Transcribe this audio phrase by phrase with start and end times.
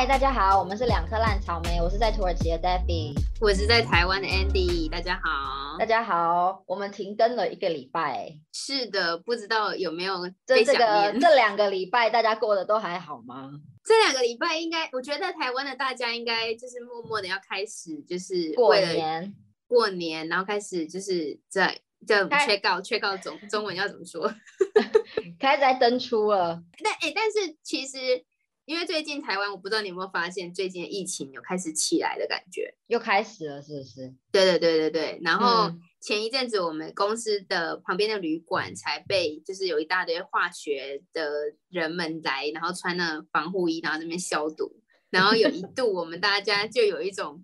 [0.00, 5.76] 嗨，大家好，我们是两颗烂草莓，我是在土耳其的 Debbie，我是在台湾的 Andy，大家好。
[5.78, 11.20] 大家好，我们停更了一个礼拜，是的，不知道有没有这这个念？
[11.20, 13.50] 这两个礼拜大家过得都还好吗？
[13.84, 19.34] 这两个礼拜应该，我觉得台湾的大家应该就是默默的要开始，就是过年
[19.66, 24.32] 过年，然后开始就是在叫开缺告缺告中中文要怎么说？
[25.38, 28.24] 开始在登出了， 但哎、但是其实
[28.70, 32.72] 因为最近台湾，我不知道你有没有发现，最近的疫情有开始起来的感觉。
[32.86, 34.14] 又开始了，是不是？
[34.30, 41.28] 对对对对对，然后嗯前一阵子我们公司的旁边的旅馆才被就是有一大堆化学的
[41.68, 47.42] 人们来，然后穿了防护衣，然后那边消毒，然后有一度我们大家就有一种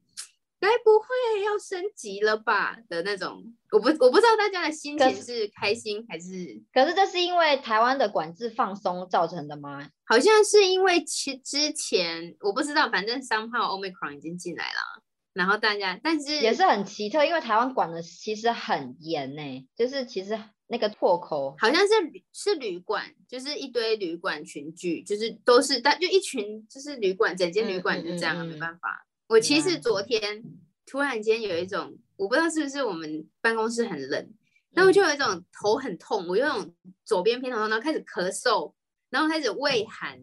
[0.67, 1.07] 该不会
[1.45, 9.89] 要升级了吧的那种，我不我不知道大家的心情是开心还是可是这是因为台湾的管制放松造成的吗？
[10.05, 21.95] 好像是因为其之前我不知道，反正 somehow omicron 已经进来了，然后大家但是也是很奇特，因为台湾管的其实很严呢、就是其实那个破口好像是
[22.33, 29.07] 是旅馆，就是一堆旅馆群聚，就是都是但就一群就是旅馆，整间旅馆就这样啊，嗯嗯没办法。
[29.29, 30.41] 我其实昨天
[30.87, 34.33] 突然间有一种，我不知道是不是我们办公室很冷，
[34.71, 38.73] 然后就有一种头很痛，我有种左边偏头痛，然后开始咳嗽，
[39.11, 40.19] 然后开始畏寒，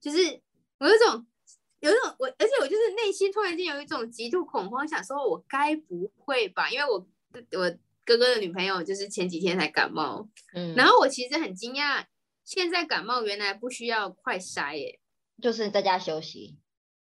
[0.00, 0.18] 就是
[0.78, 1.26] 我有一种
[1.80, 6.68] 有一种我，而且我就是内心突然间有一种极度恐慌，想说我该不会吧？
[6.70, 6.98] 因为我
[7.58, 7.70] 我
[8.04, 12.04] 哥哥的女朋友就是前几天才感冒，嗯，然后我其实很惊讶，
[12.44, 14.98] 现在感冒原来不需要快筛耶。
[15.40, 16.56] 就是在家休息，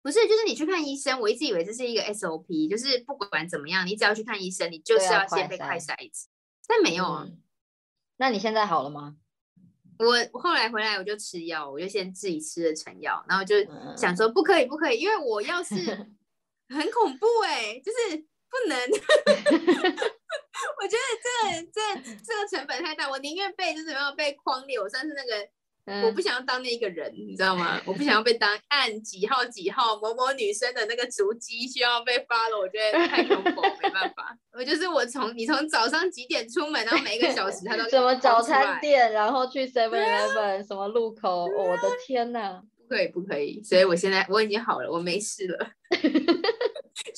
[0.03, 6.27] 不是，就是你去看医生，我一直以为这是一个 SOP，就是不管怎么样，你只要去看医生，你就是要要先被快筛一次。
[6.67, 7.41] 但没有啊，嗯
[8.17, 9.15] 那你现在好了吗？
[9.99, 15.75] 我后来回来我就吃药，我就先自己吃了成药，然后就嗯想说不可以不可以，因为我要是
[16.69, 18.17] 很恐怖哎、就是
[18.49, 18.79] 不能。
[20.81, 25.47] 我觉得这个这这个成本太大，我宁愿被就是没有被框列，我算是那个
[25.85, 27.81] 嗯我不想要当那个人，你知道吗？
[27.85, 34.37] 我不想要被当 按几号几号某某女生的那个足迹需要被发了，我觉得太恐怖，没办法。
[34.53, 42.61] 我就是我从你从早上几点出门，然后每一个小时他都 什么早餐店，然后去 Seven Eleven 什么路口，哦我的天呐！
[42.77, 45.71] 不可以不可以，所以我现在我已经好了，我没事了，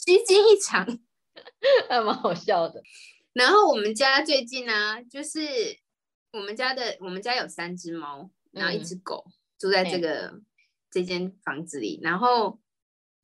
[0.06, 1.00] 虚惊一场。
[1.90, 2.81] 还蛮好笑的。
[3.34, 5.40] 然后我们家最近呢、就是
[6.34, 9.25] 我们家的我们家有三只猫，然后一嗯只狗、
[9.59, 10.40] 住在这嘿个
[10.90, 12.00] 这间房子里。
[12.02, 12.59] 然后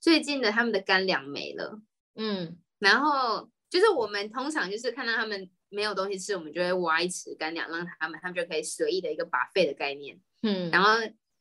[0.02, 1.80] 最近的他们的干粮没了，
[2.16, 10.20] 嗯，然后就是我们通常就是看到他们没有东西吃，我们就会挖一池干粮让他们，他们就可以随意的一个把费的概念。
[10.42, 10.94] 嗯，然后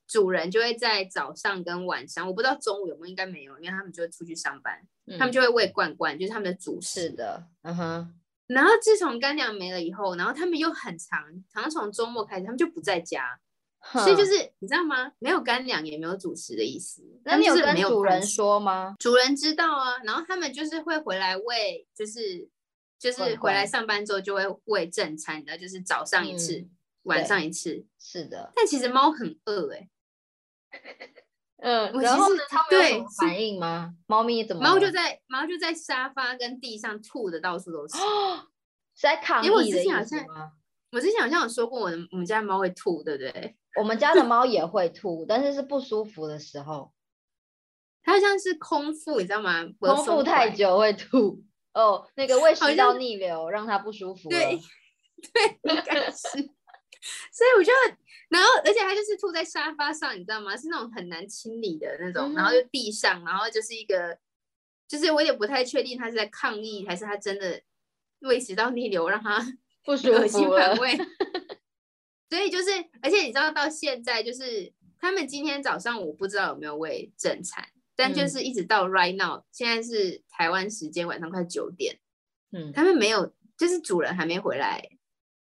[0.06, 4.80] 主人就会在早上跟晚上，我不知道中午有没有，应该没有，因为他们就会出去上班，
[5.18, 7.10] 他们嗯就会喂罐罐，就是他们的主食。
[7.10, 8.14] 的，嗯哼，
[8.48, 11.22] 然后自从干粮没了以后，然后他们又很长，
[11.52, 13.38] 好像从周末开始，他们就不在家，
[13.92, 15.12] 所以就是你知道吗？
[15.18, 17.02] 没有干粮也没有主食的意思。
[17.24, 18.22] 那你有跟主人？
[18.22, 18.94] 说吗？
[18.98, 22.48] 主人知道啊，然后他们就是会回来喂，就是
[22.98, 26.70] 就是回来上班之后就会喂正餐的，就是早上一次，嗯
[27.04, 27.86] 晚上一次。
[27.98, 29.88] 是的，但其实猫很饿哎、
[31.62, 33.94] 嗯，然后呢，他们有对什么反应吗？
[34.06, 37.96] 猫咪怎么猫就了在猫就在沙发跟地上吐的到处都是。
[37.96, 38.48] 哦，
[38.94, 40.52] 是在抗议的意之前好像思吗？
[40.90, 43.56] 我之前好像有说过我的我们家的猫会吐，对不对？
[43.76, 46.92] 我们家的猫也会吐，但是是不舒服的时候，
[48.02, 49.64] 它好像是空腹，你知道吗？
[49.78, 50.22] 空腹。
[50.22, 51.42] 太久会吐。
[51.74, 54.28] 哦，那个胃食道逆流让它不舒服。
[54.28, 54.58] 对
[55.32, 56.28] 对，应该是。
[57.30, 57.72] 所以我就，
[58.28, 60.56] 然后而且它就是吐在沙发上，你知道吗？
[60.56, 64.18] 是那种很难清理的那种，然后嗯就地上，然后就是一个，
[64.88, 67.62] 就是我也不太确定它是在抗议，还是它真的
[68.20, 69.38] 胃食道逆流让它
[69.84, 70.74] 不舒服了。
[72.28, 72.70] 所以就是，
[73.02, 77.66] 而且你知道到现在，就是他们今天早上我不知道有没有喂正餐，
[77.96, 81.98] 但就嗯是一直到 right now，、现在是台湾时间晚上快九点，
[82.52, 84.88] 嗯，他们没有，就是主人还没回来，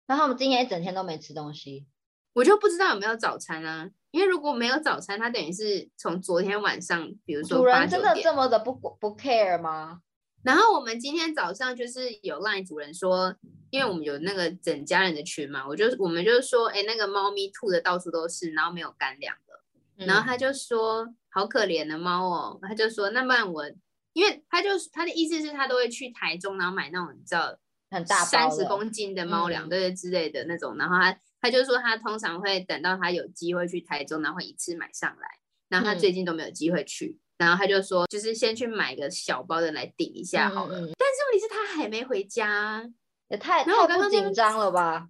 [0.06, 1.86] 然后我们今天一整天都没吃东西。
[2.32, 3.90] 我就不知道有没有早餐啊。
[4.10, 10.02] 因为如果没有早餐，他等于是从昨天晚上，比如说主人真的这么的不不 care 吗？
[10.44, 13.34] 然后我们今天早上就是有 line 主人说，
[13.70, 20.24] 因为我们有那个整家人的群嘛，我就我们就是说，哎，那个猫咪吐的到处都是，然后没有干粮的，然后嗯。
[20.26, 23.64] 他就说好可怜的猫哦，他就说那不然我，
[24.12, 27.58] 因为他就他的意思是他都会去台中，然后买那种你知道
[27.90, 29.68] 很大三十公斤的猫粮，嗯。
[29.70, 35.38] 对对之类的那种，然后他他就说他通常会等到他有机会去台中，然后会一次买上来，
[35.70, 35.98] 然后他嗯。
[35.98, 40.78] 最近都没有机会去，然后他就说就是先去买个小包的来顶一下好了。
[40.80, 42.84] 嗯嗯嗯但是问题是他还没回家，
[43.28, 45.08] 也太然后我刚刚紧张了吧？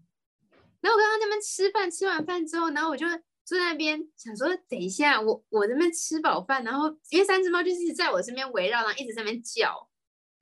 [0.80, 3.06] 然后我刚刚在那边吃饭，吃完饭之后，然后我就
[3.44, 9.88] 坐在那边想说，等一下，我我那边吃饱饭，然后因为三只猫就是一直在我身边围绕，然后一直在那边叫，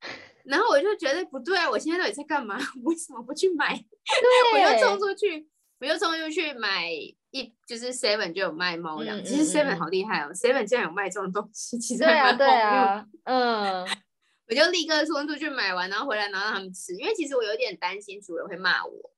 [0.45, 2.59] 然后我就觉得不对啊，我现在到底在干嘛？
[2.83, 3.73] 为什么不去买？
[4.55, 5.49] 我就冲出去，
[5.81, 6.91] 我就冲出去买
[7.33, 13.83] 一，就是 Seven 就有卖猫粮，嗯其实嗯 Seven 嗯好厉害哦，Seven 竟然有卖这种东西，其实对啊，对啊，嗯，
[14.49, 19.11] 我就立刻冲出去买完，然后回来，然后让他们吃，因为其实我有点担心主人会骂我。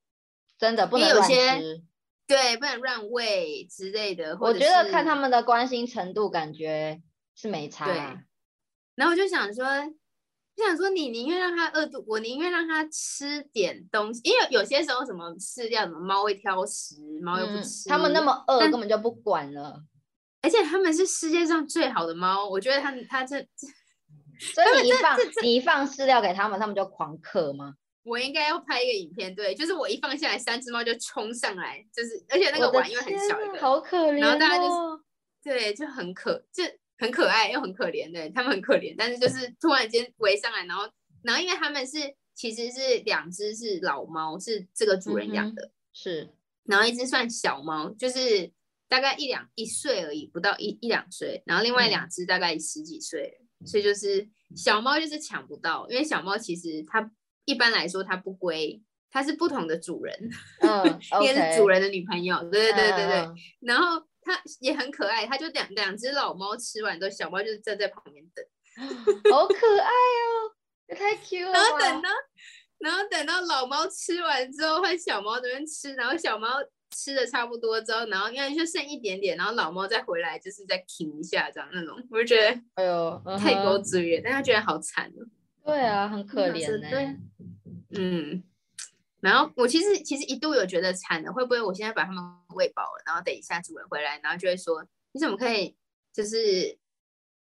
[0.59, 1.83] 真的不能乱有些吃。
[2.27, 4.39] 对，不能乱喂之类的。
[4.41, 7.03] 我觉得看他们的关心程度，感觉
[7.35, 8.23] 是没差对啊。
[8.95, 9.67] 然后我就想说，
[10.57, 19.83] 就想说你宁愿让它饿肚，我宁愿让它吃点东西，因为有些时候什么饲料，什么猫会挑食，猫又不嗯吃，他们那么饿，但根本就不管了。
[20.43, 23.67] 而且他们是世界上最好的猫，我觉得它它 这这
[24.39, 27.75] 所以你一放你一放饲料给他们，他们就狂嗑吗？
[28.05, 34.69] 我应该要拍一个影片，对，就是我一放下来，三只猫就冲上来，就是而且那个碗因为很小一个，好可怜然后大家就。
[35.43, 36.65] 对，就很可，就
[36.99, 40.85] 很可爱又很可怜，的他们很可怜，但是就是突然间围上来，然后
[41.23, 41.99] 然后因为他们是
[42.35, 46.29] 其实是两只是老猫，是这个主人养的，是，
[46.65, 48.53] 然后一只算小猫，就是
[48.89, 51.91] 大概一两一岁而已，不到一一两岁，然后另外嗯。
[51.91, 57.11] 两只大概十几岁，所以就是小猫就是抢不到，因为小猫其实它
[57.45, 60.31] 一般来说它不归，它是不同的主人，
[60.61, 60.85] 嗯
[61.23, 63.17] 应该是主人的女朋友，对对对对对。
[63.21, 68.45] 嗯，然后它也很可爱，它就两两只老猫吃完之后，小猫就是站在旁边等，
[68.81, 68.89] 嗯
[69.31, 70.55] 好可爱哦，
[70.89, 72.09] 也太 Q 了然后等吧。
[72.09, 72.15] 到
[72.79, 76.49] 然后等到老猫吃完之后，换小猫这边吃，然后小猫
[76.97, 85.25] 吃的差不多之后，然后因为就剩一点点，然后老猫再回来就是再停一下这样那种，我就觉得哎呦，嗯太狗嘴了，但它觉得好惨哦。
[85.65, 86.91] 对啊，很可怜呢。
[86.91, 87.17] 对，
[87.99, 88.43] 嗯。
[89.25, 92.23] 然后我其实其实一度有觉得惨了，会不会我现在把他们
[92.55, 95.77] 喂饱了，然后等一下主人回来，然后就会说你怎么可以
[96.13, 96.79] 就是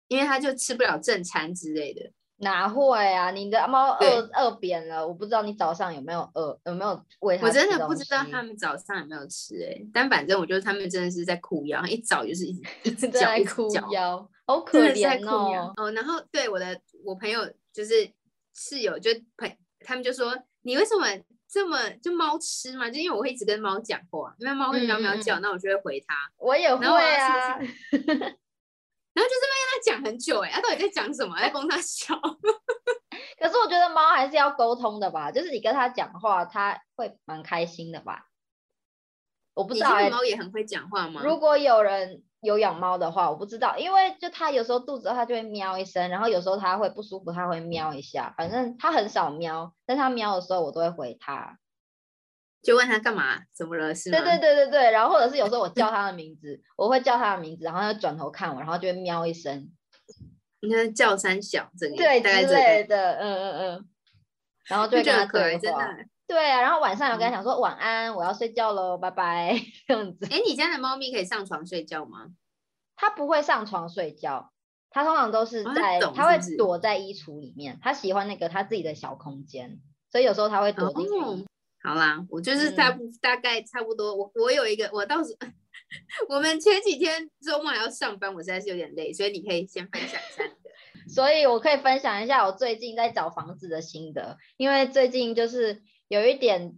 [0.08, 2.12] 因为他就吃不了正餐之类的。
[2.38, 3.32] 哪会啊？
[3.32, 15.74] 你的猫饿饿扁了，我不知道你早上有没有饿，有没有喂它我真的不知道西他们早上有没有吃哎、但反正我觉得他们真的是在哭腰，一早就是一直 一直叫在哭腰，好 可怜哦。
[15.78, 15.92] 哦。
[15.92, 17.40] 然后对我的我朋友
[17.72, 18.12] 就是
[18.54, 19.50] 室友就朋
[19.86, 21.06] 他们就说你为什么
[21.54, 22.90] 这么就猫吃嘛？
[22.90, 27.68] 就因为我会一直跟猫讲话，因为猫会喵喵叫，那我就会回它，我也会啊，然后
[29.30, 31.40] 就是会跟他讲很久哎、它到底在讲什么？
[31.40, 32.16] 在供他笑。
[33.40, 38.26] 可是我觉得猫还是要沟通的吧，就是你跟它讲话，它会蛮开心的吧。
[39.54, 41.22] 我不知道猫也很会讲话吗？
[41.24, 51.58] 如果有人有养猫的话，我不知道，因为就它有时候肚子，它就会喵一声，然后有时候它会不舒服，它会喵一下，反正它很少喵，但它喵的时候我都会回它。
[52.62, 53.40] 就问它干嘛？
[53.54, 53.96] 怎么了？
[53.96, 54.18] 是吗？
[54.20, 59.70] 对对对对对，然后或者是有时候我叫它的名字，我会叫它的名字，然后它就转头看我，然后就会喵一声，
[60.62, 63.90] 你看叫三小这个，对之类的，嗯嗯嗯，
[64.68, 65.90] 然后就会跟它对话。
[66.28, 69.56] 对啊，然后晚上有跟嗯他讲说晚安，我要睡觉喽，拜拜，
[69.88, 70.28] 这样子。
[70.32, 72.28] 哎，你家的猫咪可以上床睡觉吗？
[72.96, 74.52] 它不会上床睡觉，
[74.90, 79.80] 它通常都是在，懂它会躲在衣橱里面，它喜欢那个它自己的小空间，
[80.12, 81.44] 所以有时候它会躲进去哦，
[81.84, 85.36] 好啦，我就是大嗯不、大概差不多，我我有一个，我到时
[86.30, 90.44] 我们前几天周末还要上班，我实在是有点累，所以你可以先分享一下。
[91.10, 95.84] 所以我可以分享一下我最近在找房子的心得，因为最近就是
[96.14, 96.76] 有一点，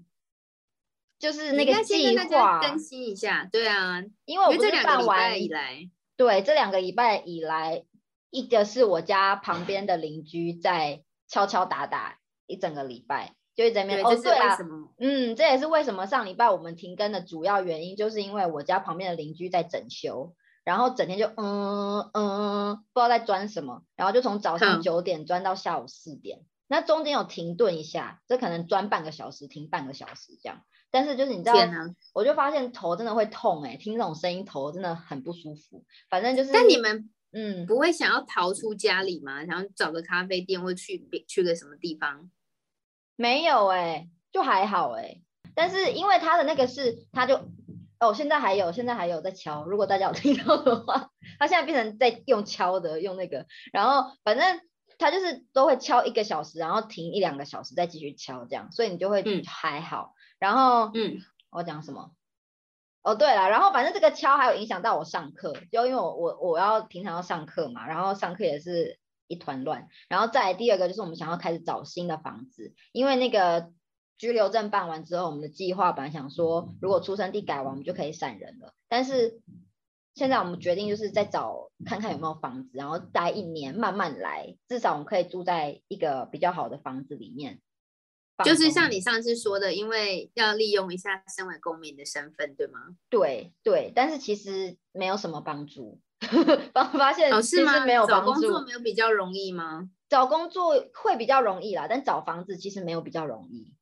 [1.19, 7.83] 就是那个计划，更新一下，对啊，因为我这两个礼拜以来，对，这两个礼拜以来，
[8.29, 14.17] 一个是我家旁边的邻居在敲敲打打一整个礼拜，就一直在那对，边。
[14.17, 14.57] 哦，对啊？
[14.99, 30.63] 嗯，这也是为什么上礼拜我们停更的主要原因，就是因为我家旁边的邻居在整修，然后整天就嗯嗯，不知道在钻什么，然后就从早上哼九点钻到下午四点，那中间有停顿一下，这可能钻半个小时，停半个小时这样。
[30.91, 31.55] 但是就是你知道！
[32.13, 35.83] 我就发现头真的会痛哎、听这种声音头真的很不舒服。
[36.09, 39.45] 反正就是，但你们嗯，不会想要逃出家里吗？
[39.45, 42.29] 想要找个咖啡店或去别去个什么地方？
[43.17, 45.21] 没有哎、就还好哎、
[45.53, 47.49] 但是因为他的那个是，他就
[47.99, 49.65] 哦，现在还有，现在还有在敲。
[49.65, 54.61] 如果大家有听到的话， 他现在变成在用敲的，用那个，然后反正
[54.97, 60.13] 他就是都会敲一个小时，然后停一两个小时，再继续敲这样，所以你就会嗯还好。
[60.39, 61.17] 然后嗯，
[61.49, 62.11] 我讲什么？
[63.01, 69.87] 哦，对了，然后反正这个敲还有影响到我上课，就因为我我我要平常要上课嘛，然后上课也是一团乱。
[70.09, 73.71] 然后再来第二个就是我们想要开始找新的房子，因为那个
[74.17, 78.73] 居留证办完之后，我们的计划本来想说，如果出生地改完，我们就可以闪人了。
[78.89, 79.39] 但是
[80.15, 87.61] 现在我们决定就是再找看看有没有房子，然后待一年慢慢来，至少我们可以住在一个比较好的房子里面。
[88.43, 92.79] 就是像你上次说的，因为要利用一下身为公民的身份，对吗？
[93.09, 95.99] 对对，但是其实没有什么帮助，
[96.73, 97.85] 发发现是吗？
[97.85, 99.89] 没有找工作没有比较容易吗？
[100.09, 103.73] 找工作会比较容易啦，但找房子其实没有比较容易。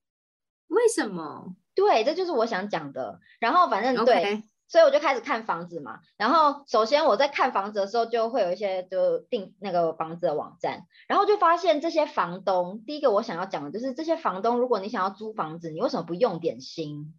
[0.68, 1.56] 为什么？
[1.76, 3.20] 对，这就是我想讲的。
[3.40, 4.44] 然后反正对。
[4.68, 17.14] 所以我就开始看房子嘛，然后首先我在看房子的时候，就会有一些就订那个房子的网站，然后就发现这些房东，第一个我想要讲的就是这些房东，如果你想要租房子，你为什么不用点心？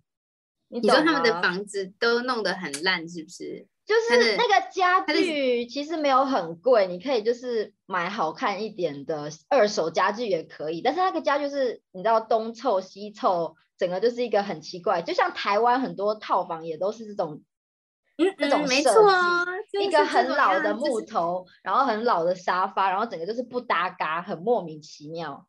[0.69, 3.69] 你说他们的房子都弄得很烂，是不是？
[3.87, 13.55] 就是那个家具其实没有很贵，你可以就是买好看一点的二手家具也可以，但是那个家具是你知道东凑西凑。
[13.77, 17.43] 整个就是一个很奇怪，就像台湾很多套房也都是这种，
[18.17, 19.05] 嗯，这种设
[19.71, 25.49] 计，一个很老的木头，然后很老的沙发，然后整个就是不搭嘎，很莫名其妙。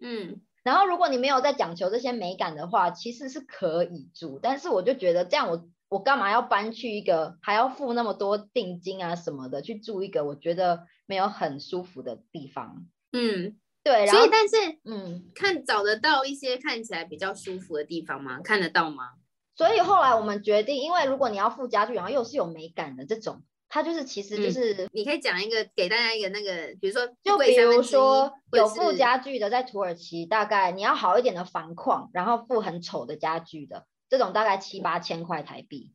[0.00, 12.86] 嗯，然后如果你没有在讲求这些美感的话，其实是可以住，但是我就觉得这样，我我干嘛要搬去一个还要付那么多定金啊什么的去住一个我觉得没有很舒服的地方？
[13.12, 13.56] 嗯。
[13.84, 18.40] 对，所以但是嗯，看找得到一些看起来比较舒服的地方吗？
[18.42, 19.10] 看得到吗？
[19.56, 35.92] 所以后来我们决定，因为如果你要附家具，然后又是有美感的这种，它就是其实就是你可以讲一个给大家一个那个，比如说就比如说有附家具的，在土耳其大概你要好一点的房况，然后附很丑的家具的这种大概七八千块台币，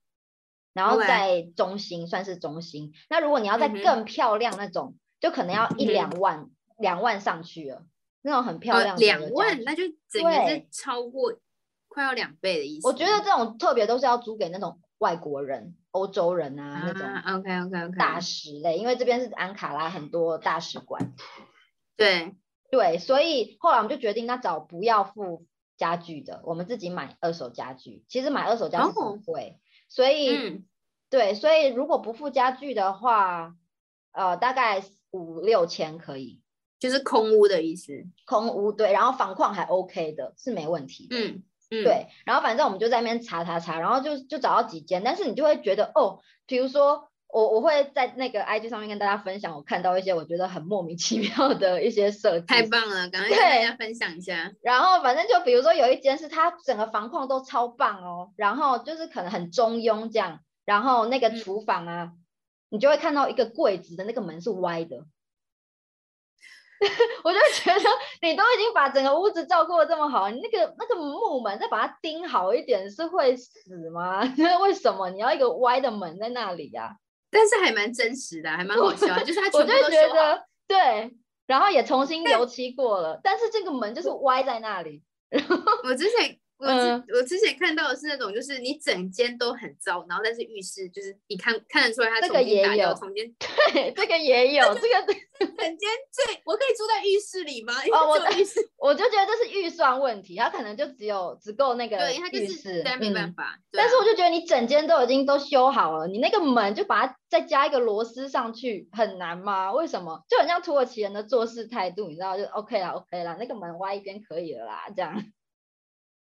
[0.73, 2.91] 然后在中心算是中心。
[3.09, 6.49] 那如果你要在更漂亮那种，就可能要一两万。
[6.77, 7.85] 两万上去了，
[8.21, 8.97] 那种很漂亮。
[8.97, 11.33] 两万，那就整个是超过
[11.87, 12.87] 快要两倍的意思。
[12.87, 17.07] 我觉得这种特别都是要租给那种外国人、欧洲人啊那种。
[17.35, 17.97] OK OK OK。
[17.97, 21.13] 大使类，因为这边是安卡拉很多大使馆。
[21.95, 22.35] 对
[22.69, 25.45] 对，所以后来我们就决定，那找不要付
[25.77, 28.05] 家具的，我们自己买二手家具。
[28.07, 29.57] 其实买二手家具很贵，
[29.89, 30.61] 所以
[31.09, 33.55] 对，所以如果不付家具的话，
[34.11, 36.41] 呃，大概五六千可以。
[36.79, 41.17] 就是空屋的意思，空屋对，然后房况还 OK 的，是没问题的。
[41.17, 54.53] 嗯嗯，对，然后反正我们就在那边查查查，然后就就找到几间，但是你就会觉得哦，比如说我我会在那个 IG 上面跟大家分享，我看到一些我觉得很莫名其妙的一些设计，太棒了，赶快跟大家分享一下。
[54.61, 62.13] 然后反正就比如说有一间是它整个房况都超棒哦，然后就是可能很中庸这样，然后那个厨房啊，
[62.69, 65.05] 你就会看到一个柜子的那个门是歪的。
[67.23, 67.81] 我就觉得
[68.21, 74.21] 你都已经把整个屋子照顾的这么好，你那个那个木门再把它钉好一点是会死吗？
[74.61, 76.95] 为什么你要一个歪的门在那里呀？
[77.29, 81.13] 但是还蛮真实的，还蛮好笑，就是他全部都觉得对，
[81.45, 85.03] 然后也重新油漆过了，但是这个门就是歪在那里。
[85.83, 86.39] 我之前。
[86.59, 93.35] 我之我之前看到的是那种，就是你整间都很糟，然后但是浴室就是你看看得出来它重新打掉，重新
[93.73, 97.73] 对这个也有这个 整间最我可以住在浴室里吗？
[97.93, 103.59] 哦，我浴室我就觉得这是预算问题，它可能就只有只够那个对，它就是没办法。
[103.71, 109.71] 但是我就觉得你整间都已经都修好了，你那个门就把它再加一个螺丝上去，很难吗？
[109.71, 110.23] 为什么？
[110.27, 115.23] 就很像土耳其人的做事态度，你知道就 OK 啦 OK 啦，那个门歪一边可以了啦，这样。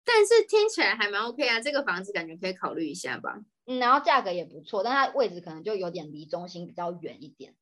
[0.07, 3.41] 但是听起来还蛮 OK 啊，这个房子感觉可以考虑一下吧。
[3.67, 7.55] 嗯，然后价格也不错，但它位置可能就有点离中心比较远一点。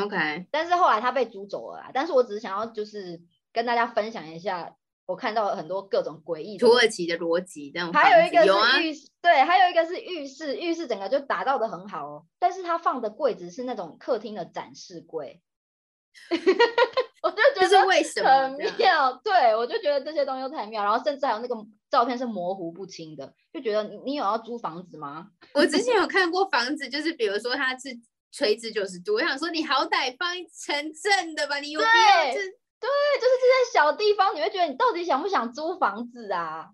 [0.00, 0.46] OK。
[0.52, 3.20] 但是后来它被租走了啦，但是我只是想要就是
[3.52, 4.76] 跟大家分享一下，
[5.06, 7.92] 我看到很多各种诡异土耳其的逻辑这样。
[7.92, 15.42] 还有一个是浴室，对，还有一个是浴室，浴室整个就打造的很好哦，但是它放的柜子是那种客厅的展示柜。
[17.24, 17.80] 我就觉得
[18.22, 21.56] 很妙，对我就觉得这些东西都太妙，然后甚至还有那个
[21.90, 25.28] 照片是模糊不清的，就觉得你你有要租房子吗？
[25.54, 27.88] 我之前有看过房子，就是比如说它是
[28.30, 32.34] 垂直九十度，我想说你好歹放一层正的吧，你有必要？
[32.34, 36.68] 对，就是这些小地方，你会觉得你到底想不想租房子啊？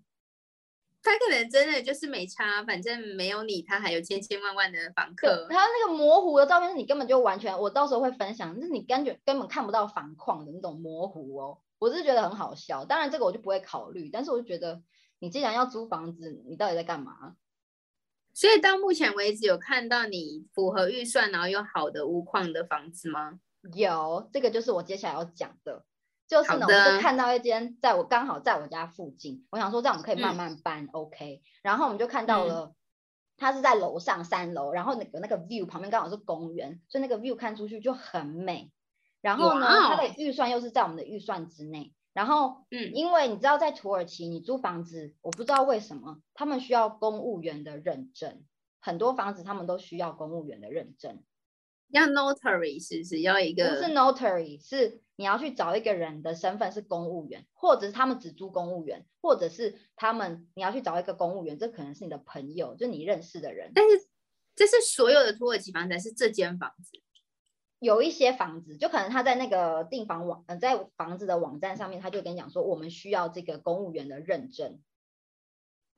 [1.03, 5.47] 他可能真的就是没差，反正没有你，他还有千千万万的房客。
[5.49, 11.59] 他那个模糊的照片，你根本就完全，我到时候会分享，就是你根本根本看不到房况的那种模糊哦。
[11.79, 14.81] 我是觉得很好笑，当然这个我就不会考虑，但是我就觉得
[15.19, 17.35] 你既然要租房子，你到底在干嘛？
[18.33, 23.39] 所以到目前为止，有看到你符合预算，然后又好的屋况的房子吗？
[23.75, 25.83] 有，这个就是我接下来要讲的，
[26.31, 32.75] 就是呢，我好的就看到一间在我刚好在我家附近，我想说这样我们可以慢嗯慢搬、o k 然后我们就看到嗯了，
[33.35, 38.71] 它是在楼上三楼，然后那个那个 view 旁边刚好是公园，所以那个 view 看出去就很美。
[39.19, 41.93] 然后呢，它的预算又是在我们的预算之内。
[42.13, 48.41] 然后，嗯因为你知道在土耳其你租房子，我不知道为什么他们需要公务员的认证，
[48.79, 51.21] 很多房子他们都需要公务员的认证。
[51.89, 63.71] 要 notary 是不是要一个不是？notary，是你要去找一个人的身份是公务员，或者是他们只租公务员，或者是他们你要去找一个公务员，这可能是你的朋友，就你认识的人。
[63.75, 64.07] 但是
[64.55, 66.99] 这是所有的土耳其房子，还是这间房子？
[67.77, 74.81] 有一些房子，就可能他在那个订房网，呃，在房子的网站上面，他就跟你讲说，我们需要这个公务员的认证。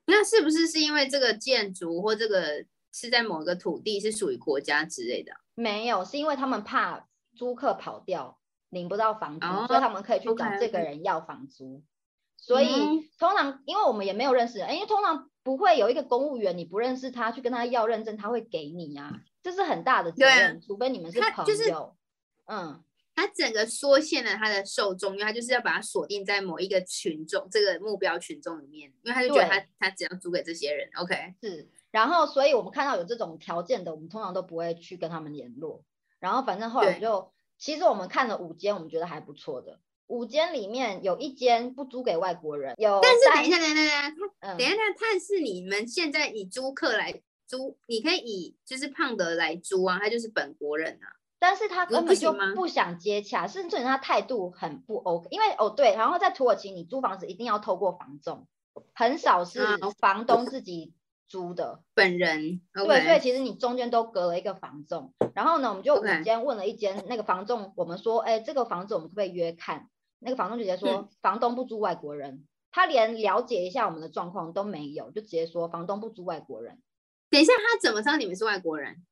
[0.06, 5.32] 那是不是是因为这个建筑或这个是在某个土地是属于国家之类的？
[5.56, 8.38] 没有，是因为他们怕租客跑掉，
[8.74, 11.84] 领不到房租，哦所以他们可以去找这个人要房租。
[12.36, 21.96] 所以、嗯通常，因为我们也没有认识人，因为通常不会有一个公务员你不认识他去跟他要认证，他会给你啊，这是很大的责任，除非你们是朋他就是友。
[22.46, 22.84] 嗯，
[23.16, 31.70] 他整个缩限了他的受众，因为他就是要把它锁定在某一个群众这个目标群众里面，因为他就觉得他他只要租给这些人，OK，是。
[31.92, 35.84] 然后，所以我们看到有这种条件的，我们通常都不会去跟他们联络。
[36.20, 37.33] 然后，反正后来就，
[37.64, 39.80] 其实我们看了五间，我们觉得还不错的。
[40.08, 44.10] 五间里面有一间不租给外国人，有但是等一下，等一下，等一下，
[44.42, 51.08] 嗯等一下，但是你们现在以租客来租，你可以以就是胖的来租啊，他就是本国人啊。
[51.40, 55.30] 但是他根本就不想接洽，甚至他态度很不 OK。
[55.32, 58.46] 因为哦对，然后在土耳其你租房子一定要透过房仲，
[58.94, 60.92] 很少是啊房东自己
[61.28, 61.82] 租的。
[61.94, 65.14] 本人对，所以其实你中间都隔了一个房仲。
[65.34, 69.90] 然后呢，我们就五 OK 间问了一间那个房仲，我们说，哎，这个房子我们可不可以约看？
[70.20, 76.82] 那个房东就直接说，嗯房东不租外国人，他连了解一下我们的状况都没有，就直接说房东不租外国人。
[77.30, 79.06] 等一下，他怎么知道你们是外国人？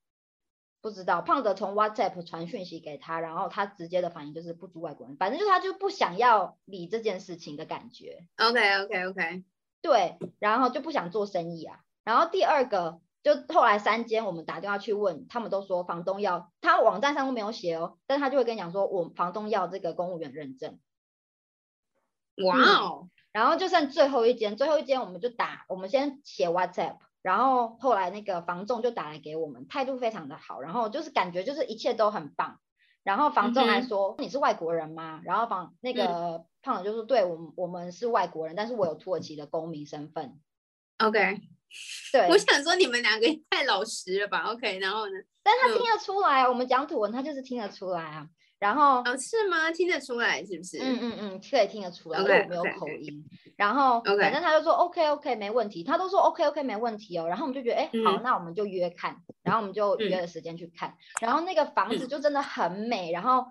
[0.80, 9.44] 不知道，胖子从 WhatsApp 传讯息给他，然后他直接的反应就是不租外国人，反正就是他就不想要理这件事情的感觉，OK，OK，OK，
[9.82, 11.82] 对，然后就不想做生意啊。
[12.04, 20.80] 然后第二个，就后来三间我们打电话去问，他们都说房东要，他网站上都没有写哦，但是他就会跟你讲说，我房东要这个公务员认证。
[22.46, 32.60] 哇哦，然后就剩最后一间，最后一间我们就打，我们先写 WhatsApp，然后后来那个房仲就打来给我们，态度非常的好，然后就是感觉就是一切都很棒。
[33.04, 35.22] 然后房仲还说、你是外国人吗？
[35.24, 40.40] 然后房那个胖子就说对我们我们是外国人，但是我有土耳其的公民身份。
[41.00, 41.42] OK，
[42.12, 45.18] 对，我想说你们两个也太老实了吧？OK，然后呢？
[45.18, 48.28] 嗯但他听得出来，我们讲土文他就是听得出来啊。
[48.60, 49.72] 然后哦，是吗？
[49.72, 50.78] 听得出来是不是？
[50.80, 53.26] 嗯嗯嗯，可以听得出来，因为我没有口音。
[53.56, 57.28] 然后反正他就说 OK OK 没问题，他都说 OK OK 没问题哦。
[57.28, 60.96] 然后我们就觉得哎、好，嗯那我们就约看，然后我们就约嗯了时间去看。
[61.20, 63.44] 然后那个房子嗯就真的很美，然后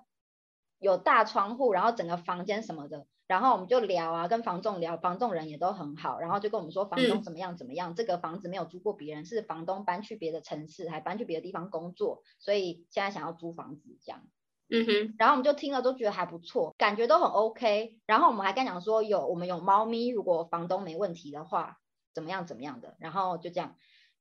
[0.78, 3.04] 有大窗户，然后整个房间什么的。
[3.30, 14.22] 然后我们就聊啊，跟房仲聊，房仲人也都很好，然后就跟我们说房东嗯怎么样怎么样，这个房子没有租过别人，是房东搬去别的城市，还搬去别的地方工作，所以现在想要租房子这样。
[14.68, 18.00] 嗯哼，然后我们就听了都觉得还不错，感觉都很 OK。
[18.04, 21.76] 然后我们还跟他讲说有我们有猫咪，如果房东没问题的话，
[22.12, 22.96] 怎么样怎么样的。
[22.98, 23.76] 然后就这样，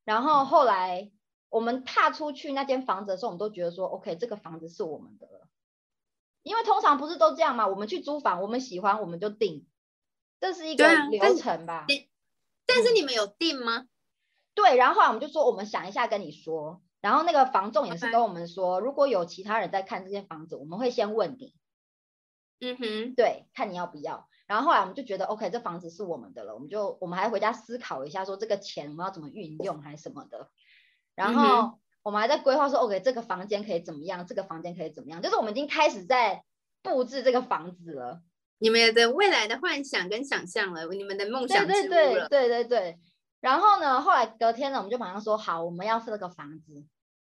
[0.06, 1.10] 然后后来
[1.50, 5.49] 我们踏出去那间房子的时候，我们都觉得说 OK，这个房子是我们的了。
[6.44, 7.68] 因为通常不是都这样嘛？
[7.68, 9.68] 我们去租房，我们喜欢我们就订，
[10.40, 11.86] 这是一个流程吧？
[12.66, 13.88] 但是你们有定吗？
[14.54, 21.54] 对，然后后来我们就说我们想一下跟你说，然后那个房仲也是跟我们说，如果有其他人在看这间房子，我们会先问你，
[22.60, 24.28] 嗯哼，对，看你要不要。
[24.48, 30.50] 然后后来我们就觉得，OK，这房子是我们的了，我们就我们还回家思考一下，说这个钱我们要怎么运用还是什么的。
[31.16, 36.44] 然嗯后我们还在规划说，OK，这个房间可以怎么样，这个房间可以怎么样，就是我们已经开始在
[36.82, 38.22] 布置这个房子了。
[38.60, 42.28] 你们的未来的幻想跟想象了，你们的梦想之屋对对了。
[42.30, 43.00] 对对对。
[43.42, 46.84] 然后呢，后来隔天呢，我们就马上说好，我们要这个房子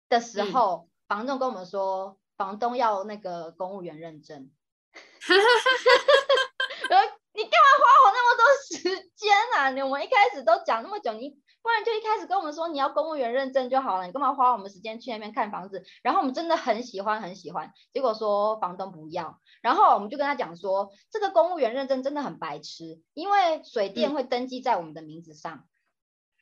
[0.10, 4.52] 的时嗯候，房东跟我们说，房东要那个公务员认证。
[6.90, 9.70] 然后你干嘛花我那么多时间啊？
[9.70, 15.84] 你我们一开始都讲那么久，你不然就一开始跟我们说你要公务员认证就好了，你干嘛花我们时间去那边看房子？
[16.04, 25.66] 然后我们真的很喜欢很喜欢，结果说房东不要，然后我们就跟他讲说，这个公务员认证真的很白痴，因为水电嗯会登记在我们的名字上。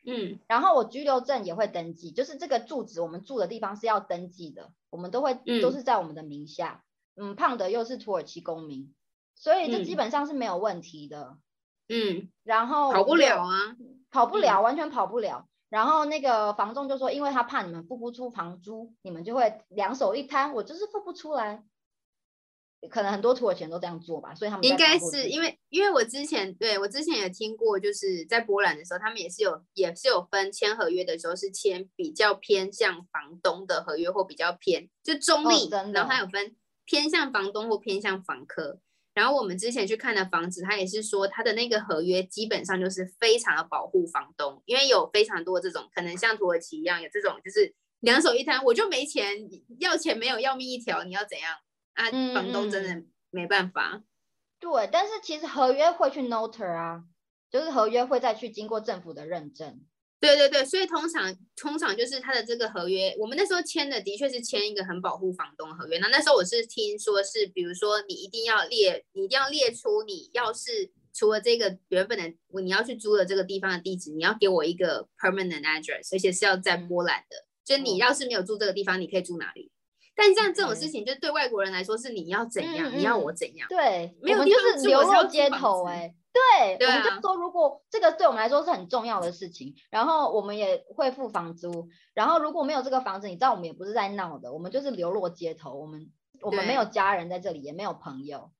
[0.03, 6.83] 嗯然后我居留证也会登记，就是这个住址我们住的地方是要登记的，我们都会嗯都是在我们的名下。
[7.15, 8.95] 嗯，胖的又是土耳其公民，
[9.35, 11.37] 所以这基嗯本上是没有问题的。
[11.89, 13.75] 嗯，然后跑不了啊。
[14.11, 15.47] 跑不了，完全跑不了。
[15.69, 21.63] 然后那个房仲就说，因为他怕你们付不出房租，你们就会两手一摊，我就是付不出来。
[22.89, 38.79] 可能很多土耳其人都这样做吧，所以他们应该是因为，因为我之前对我之前也听过，就是在波兰的时候，他们也是有也是有分签合约的时候是签比较偏向房东的合约，或比较偏就中立，哦然后还有分偏向房东或偏向房客。
[39.13, 49.37] 然后我们之前去看的房子，它也是说它的那个合约基本上就是非常的保护房东，因为有非常多这种可能像土耳其一样有这种就是两手一摊，我就没钱，
[49.79, 51.55] 要钱没有要命一条，你要怎样
[51.93, 52.09] 啊？
[52.11, 54.01] 嗯房东真嗯的没办法。
[54.59, 57.03] 对，但是其实合约会去 noter 啊，
[57.49, 59.81] 就是合约会再去经过政府的认证。
[60.21, 65.97] 对对对，所以通常通常就是他的这个合约，我们那时候签的的确是签一个很保护房东的合约。
[65.97, 72.31] 那那时候我是听说是，比如说你一定要列，你一定要列出你要是除了这个原本的
[72.61, 77.47] 你要去租的这个地方的地址，你要给我一个 permanent address，而且是要在嗯波兰的。
[77.65, 79.71] 就你哦要是没有住这个地方，你可以住哪里？
[80.15, 83.67] 但像这种事情，就对外国人来说是你要怎样，嗯你要嗯我怎样。
[83.69, 98.51] 对，没有就是流落街头哎、对，对我们就啊说如果这个对我们来说是很重要的事情，然后我们也会付房租，然后如果没有这个房子，你知道我们也不是在闹的，我们就是流落街头，我们我们没有家人在这里，也没有朋友。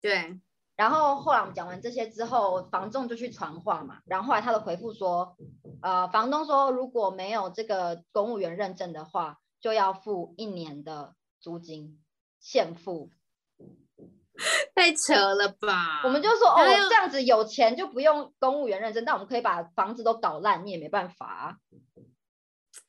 [0.00, 0.40] 对，
[0.76, 5.36] 然后后来我们讲完这些之后，房仲就去传话嘛，然后后来他的回复说，
[5.82, 12.02] 呃，房东说如果没有这个公务员认证的话，就要付一年的租金，
[12.38, 13.10] 现付。
[14.74, 16.02] 太扯了吧？
[16.04, 21.56] 我们就说哦，这样子有钱就不用公务员认证，但我们可以把房子都搞烂，你也没办法啊。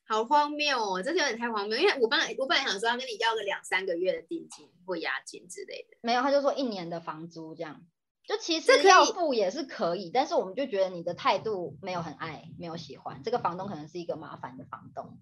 [0.06, 1.76] 好荒谬哦，这有点太荒谬。
[1.76, 5.96] 因为我本来我本来想说要跟你要个两三个月的定金或押金之类的。
[6.02, 7.84] 没有，他就说一年的房租这样，
[8.24, 15.18] 就其实要付也是可以，但是我们就觉得你的态度没有很爱，没有喜欢，这个房东可能是一个麻烦的房东。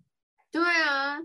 [0.51, 1.19] 对啊，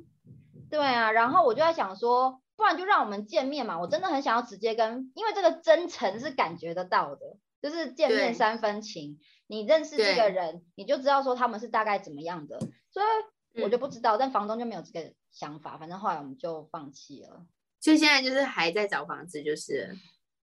[0.70, 3.80] 对啊，然后我就在想说，不然就让我们见面嘛。
[3.80, 9.20] 我真的很想要直接跟，因为这个真诚是感觉得到的，就是见面三分情。
[9.48, 12.60] 你认识这个人，你就知道说他们是大概怎么样的。
[12.92, 17.46] 所以我就嗯不知道，但房东就没有这个想法，反正后来我们就放弃了。
[17.80, 19.96] 所以现在就是还在找房子，就是了。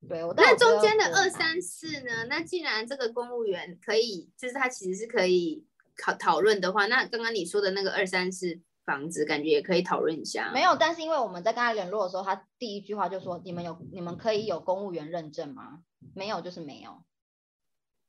[0.08, 2.26] 对，我但那中间的二三四呢？
[2.30, 5.66] 那既然这个公务员可以，就是他其实是可以
[5.98, 10.52] 讨讨论的话，那刚刚你说的那个二三四房子，感觉也可以讨论一下。
[10.54, 17.04] 没有，但是因为我们在跟他联络的时候，他第一句话就说：“你们有你们可以有公务员认证吗？”没有，就是没有。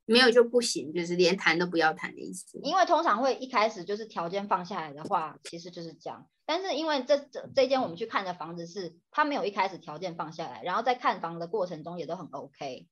[0.09, 2.61] 没有就不行，就是连谈都不要谈的意思。
[2.63, 6.29] 因为通常会一开始就是条件放下来的话，其实就是这样。
[6.45, 12.87] 但是因为这这这间我们去看的房子是，他没有一开始条件放下来，然后在看房的过程中也都很 OK。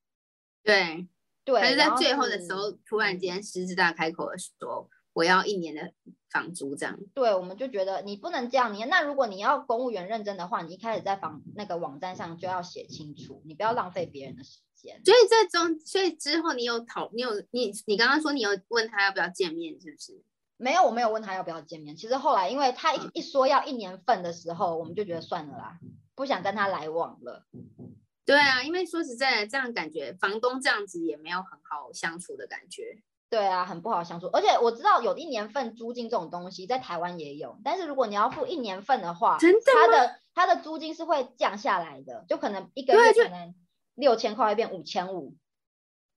[0.65, 1.07] 对，
[1.45, 5.93] 对，还是在最后的时候，突然间狮子大开口的说，我要一年的
[6.31, 6.99] 房租这样。
[7.15, 15.01] 对，我们就觉得你不能这样，你那如果你要公务员认真的话，你一开始在房那个网站上就要写清楚，你不要浪费别人的时间。
[15.05, 20.23] 所以这中，所以之后你有讨，你有你你刚刚说你有问他要不要见面，是不是？
[20.57, 21.97] 没有，我没有问他要不要见面。
[21.97, 25.79] 其实后来因为他一嗯一说要一年份的时候，我们就觉得算了啦，
[26.15, 27.45] 不想跟他来往了。
[28.25, 32.99] 对啊，因为说实在的，这样感觉房东这样子也没有很好相处的感觉。
[33.29, 34.29] 对啊，很不好相处。
[34.29, 43.55] 而且我知道有一年份租金这种东西在台湾也有，但是如果你要付一年份的话，真的它的它的租金是会降下来的，就可能一个月可能
[43.95, 45.37] 六千块会变五千五。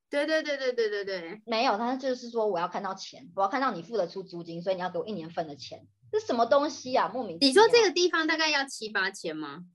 [0.10, 5.86] 对对对对对对对，没有，他就是说我要看到钱，我要看到你付得出租金，所以你要给我一年份的钱。
[6.10, 7.12] 这什么东西啊？
[7.14, 7.48] 莫名其妙。
[7.48, 9.66] 你说这个地方大概要七八千吗？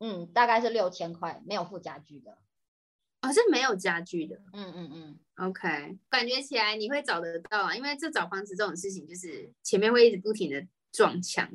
[0.00, 2.38] 嗯，大概是六千块，没有附家具的。
[3.22, 4.36] 哦，是没有家具的。
[4.52, 5.18] 嗯嗯嗯。
[5.36, 11.48] OK，感觉起来你会找得到啊，因为这找房子这种事情，就是前面会一直不停的撞墙。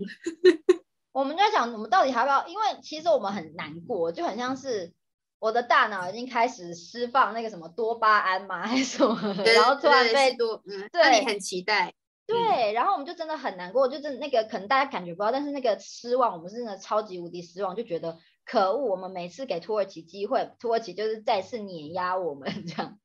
[1.12, 2.48] 我们就在想，我们到底还要不要？
[2.48, 4.94] 因为其实我们很难过，就很像是
[5.40, 11.94] 我的大脑已经开始释放那个什么多巴胺嘛，还是什么的，然后突然被多，嗯，对那你很期待。
[12.28, 23.00] 对，然后我们就真的很难过，就是那个可能大家感觉不到，但是那个失望，我们是真的超级无敌失望，就觉得可恶，我们每次给土耳其机会，土耳其就是再次碾压我们这样，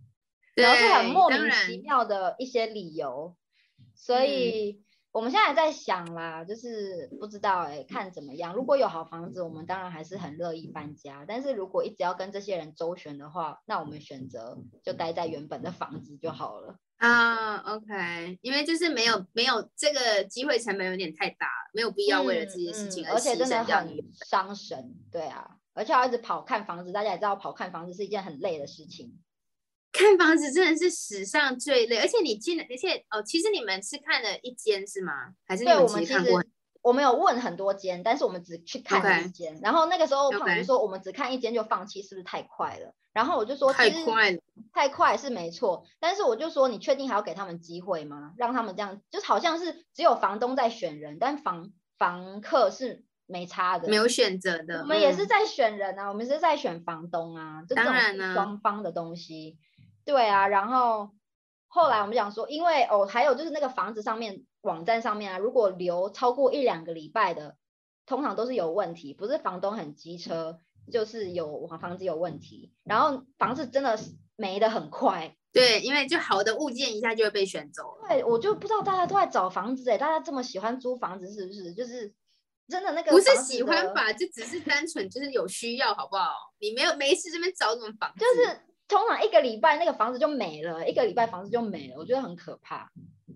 [0.55, 3.37] 然后是很莫名其妙的一些理由，
[3.95, 4.29] 所嗯。
[4.29, 8.55] 以我们现在还在想啦，就是不知道哎、看怎么样。
[8.55, 16.77] 如果有好房子，我们当然还是很乐意搬家，但是如果一直要跟这些人周旋的话，那我们选择就待在原本的房子就好了。
[16.99, 23.97] 啊，OK，因为就是没有没有这个机会成本有点太大了，没有必要为了这件事情嗯嗯而且牺真的很。
[24.27, 29.19] 伤神，对啊，而且要一直跑看房子，大家也知道跑看房子是一件很累的事情。
[29.93, 35.13] 看房子真的是史上最累，而且你进了，而且哦，其实你们是看了一间是吗？
[35.47, 36.43] 还是你对，们我们其实看过？
[36.83, 39.59] 我们有问很多间，但是我们只去看了一间。
[39.63, 42.95] 然后那个时候胖子 OK 就说我们只看一间就放弃，是不是太快了？
[43.13, 44.41] 然后我就说太快了，
[44.73, 48.33] 太快是没错，但是我就说你确定还要给他们机会吗？
[48.39, 53.87] 让他们这样，就是好像是只有房东在选人，但房房客是没差的。
[53.89, 54.81] 没有选择的。
[54.81, 57.85] 我们也是嗯在选人啊，我们是在选房东啊，这种
[58.33, 59.59] 双方的东西。
[60.05, 61.11] 对啊，然后
[61.69, 67.57] 后来我们讲说，因为哦，还有就是那个房子上面网站上面啊，如果留超过一两个礼拜的，
[68.07, 70.59] 通常都是有问题，不是房东很机车，
[70.91, 75.37] 就是有房子有问题，然后房子真的是没的很快。
[75.53, 78.09] 对，因为就好的物件一下就会被选走了。
[78.09, 81.75] 对，我就不知道大家都在找房子哎，大家这么喜欢租房子是不是？
[81.75, 82.13] 就是
[82.69, 86.33] 真的那个不是喜欢吧，就只是单纯就是有需要，好不好？
[86.61, 88.21] 你没有没事这边找什么房子？
[88.21, 92.91] 就是通常一个礼拜那个房子就没了，一个礼拜房子就没了，我觉得很可怕。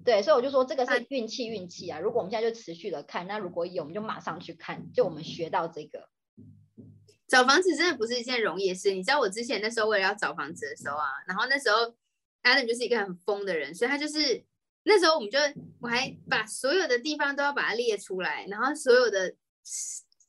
[0.04, 1.98] 对，所以我就说这个是运气，运气啊。
[1.98, 6.10] 如果我们现在就持续的看，那如果有，我们就马上去看，就我们学到这个。
[7.26, 8.90] 找房子真的不是一件容易的事。
[8.90, 11.94] 你知道我之前那时候为了要找房子的时候啊，然后那时候
[12.42, 14.44] Adam 就是一个很疯的人，所以他就是
[14.82, 15.38] 那时候我们就
[15.80, 19.34] 我还把所有的地方都要把它列出来，然后所有的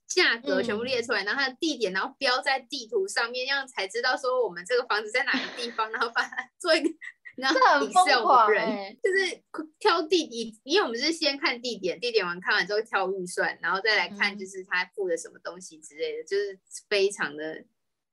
[0.08, 6.90] 价格全部嗯列出来，然后它的地点，然后标在地图上面，这样才知道说我们这个房子在哪个地方，然后把它 做一个。
[7.36, 9.44] 然后这很疯狂人、欸就是
[9.78, 17.66] 挑地点，因为我们是先看地点，地点完看完之后挑预算，然后再来看嗯就是他付的什么东西之类的，就是非常的，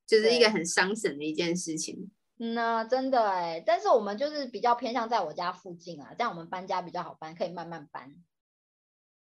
[0.09, 2.11] 就是一个很伤神的一件事情。
[2.41, 8.13] 嗯呐、真的哎，但是我们就是比较偏向在我家附近啊，这样我们搬家比较好搬，可以慢慢搬。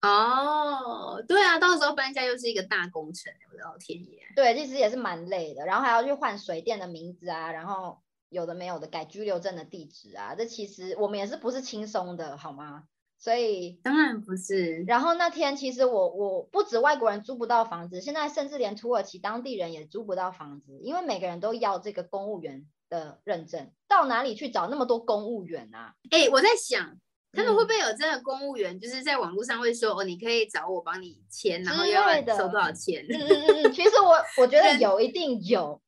[0.02, 4.20] 哦，对啊，到时候搬家又是一个大工程，我的老天爷！
[4.36, 12.84] 对，其实也是蛮累的，然后还要去换水电的名字啊，然后有的没有的改居留证的地址啊，这其实我们也是不是轻松的，好吗？
[13.18, 25.96] 所以，当然不是，然后那天其实我我不止外国人租不到房子，现在甚至连土耳其当地人也租不到房子，因为每个人都要这个公务员的认证，到哪里去找那么多公务员啊？
[26.12, 27.00] 哎、我在想。
[27.34, 33.06] 他们会嗯不会有真的公务员，就是在网络上会说哦，你可以找我帮你签，然后要收多少钱？
[33.10, 35.82] 嗯嗯嗯嗯，其实我我觉得有，一定有，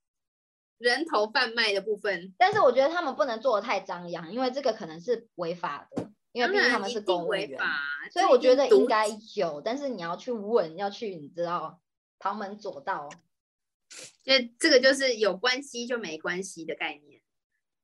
[0.78, 7.58] 人头贩卖的部分，但是我觉得他们不能做的太张扬，因为这个可能是违法的，因为当毕竟他们是公务员。
[8.12, 11.80] 所以我觉得应该有，但是你要去问，要去你知道
[12.20, 13.10] 旁门左道，
[14.24, 17.22] 就这个就是有关系就没关系的概念。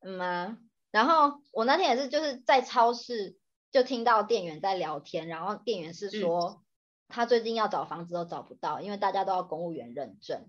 [0.02, 0.58] 嗯啊。
[0.92, 3.36] 然后我那天也是就是在超市
[3.76, 6.64] 就听到店员在聊天，然后店员是嗯说
[7.10, 10.48] 他最近要找房子都找不到，因为大家都要公务员认证，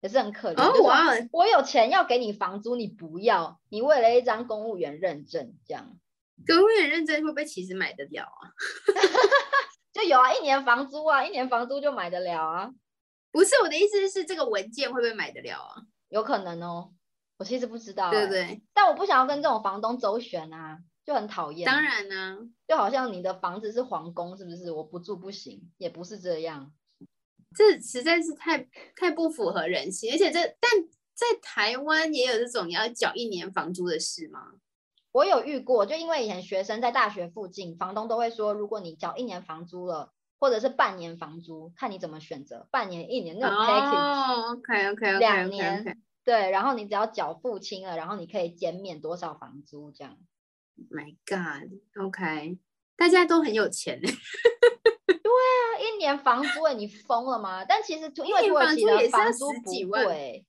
[0.00, 0.62] 也是很可怜。
[0.62, 5.98] 哦就，说哇，我有钱要给你房租，你不要，你为了一张公务员认证这样。
[6.46, 8.54] 公务员认证会不会其实买得了啊？
[9.92, 12.70] 就有啊，一年房租啊，一年房租就买得了啊，
[13.32, 15.82] 不是我的意思是这个文件会不会买得了啊？
[16.10, 16.92] 有可能哦。
[17.38, 18.62] 我其实不知道、欸，对不对？
[18.72, 21.64] 但我不想要跟这种房东周旋啊，就很讨厌。
[21.64, 24.70] 当，然呢、就好像你的房子是皇宫，是不是？
[24.70, 26.70] 我不住不行，也不是这样。
[27.56, 30.70] 这实在是太太不符合人性，而且这但
[31.14, 34.52] 在台湾也有这种要缴一年房租的事吗？
[35.10, 46.02] 我有遇过，就因为以前学生在大学附近，房东都会说，如果你缴一年房租了，或者是半年房租，看你怎么选择，半年、一年那种 package，、哦，OK OK OK 两年。
[46.22, 50.18] 对，然后你只要缴付清了，然后你可以减免多少房租这样。
[50.90, 52.58] My God，OK，、
[52.96, 57.64] 大家都很有钱 对啊一年房租哎，你疯了吗？
[57.64, 60.46] 但其实土因为土耳其的房租不贵，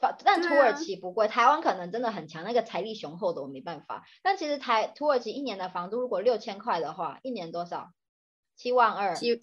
[0.00, 4.04] 房但土耳啊其不贵，台湾可能真的很强，那个财力雄厚的我没办法。
[4.22, 7.92] 但其实台土耳其一年的房租如果六千块的话，一年多少？
[8.56, 9.40] 七万二，七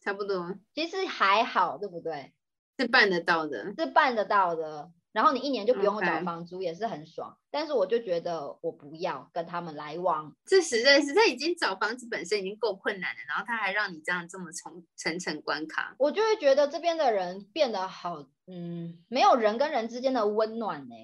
[0.00, 2.34] 差不多其实还好，对不对？
[2.78, 3.74] 是办得到的。
[3.76, 4.90] 是办得到的。
[5.12, 7.36] 然后你一年就不用缴房租，也是很爽。
[7.50, 15.94] 但是我就觉得我不要跟他们来往，这实在是他已经找房子本身已经够困难了，然后他还让你这样这么重层层关卡。
[15.98, 20.94] 我就会觉得这边的人变得好，嗯，没有人跟人之间的温暖呢、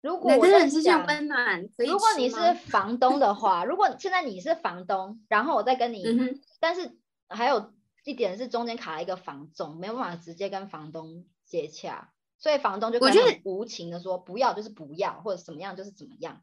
[0.00, 6.96] 如果人跟我在人之间温暖如果你是房东的话，如果现在你是房东，然后我再跟你，嗯，但是
[7.28, 16.42] 还有一点是中间卡了一个房仲，没有办法直接跟房东接洽，所以房东就我觉得很无情的说不要就是不要，或者怎么样就是怎么样。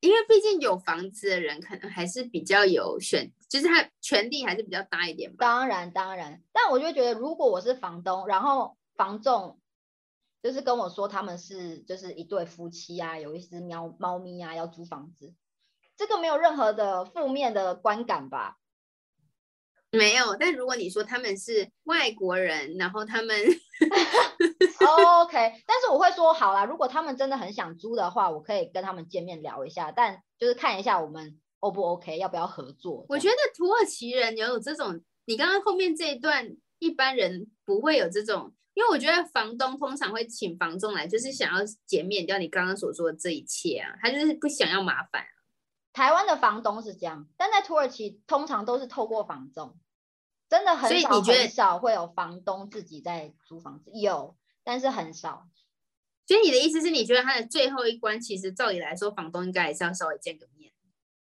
[0.00, 5.46] 因为毕竟有房子的人可能还是比较有选，就是他权利还是比较大一点吧。
[5.46, 9.58] 当然当然，但我就觉得，如果我是房东，然后房仲
[10.42, 15.32] 就是跟我说他们是就是一对夫妻啊，有一只喵猫咪啊要租房子，
[15.96, 18.58] 这个没有任何的负面的观感吧？
[19.90, 23.34] 没有，但如果你说他们是外国人，然后他们
[24.86, 33.06] OK，但是我会说好啦，如果他们真的很想租的话，我可以跟他们见面聊一下，但就是看一下我们 O 不 OK，要不要合作？
[33.08, 45.24] 我觉得土耳其人有这种，你刚刚后面这一段一般人不会有这种，因为我觉得房东通常会请房仲来，就是想要减免掉你刚刚所说的这一切啊，他就是不想要麻烦。
[45.92, 49.76] 台湾的房东是这样，但在土耳其通常都是透过房仲。
[50.46, 55.46] 真的很少很少会有房东自己在租房子，有，但是很少。
[56.26, 60.72] 所以你的意思是你觉得他的最后一关，其实照理来说，房东应该还是要稍微见个面。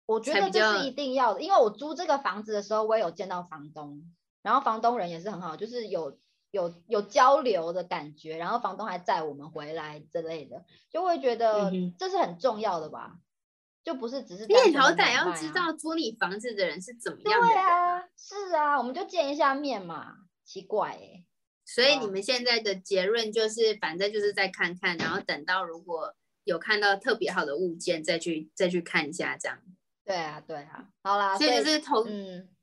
[0.06, 4.02] 我觉得这是一定要的，因为我租这个房子的时候，我也有见到房东，
[4.42, 6.18] 然后房东人也是很好，就是有
[6.52, 13.18] 有有交流的感觉，然后房东还载我们回来之类的，就会觉得这是很重要的吧。
[13.84, 17.48] 就不是只是，你好歹要知道租你房子的人是怎么样的。
[17.48, 20.16] 对啊，是啊，我们就见一下面嘛。
[20.46, 21.26] 奇怪哎，
[21.66, 29.60] 所以你们现在的结论就是，反正就是再看看，然后等到如果有看到特别好的物件，再去再去看一下这样。
[30.06, 32.06] 对啊，对啊，好啦，所以就是同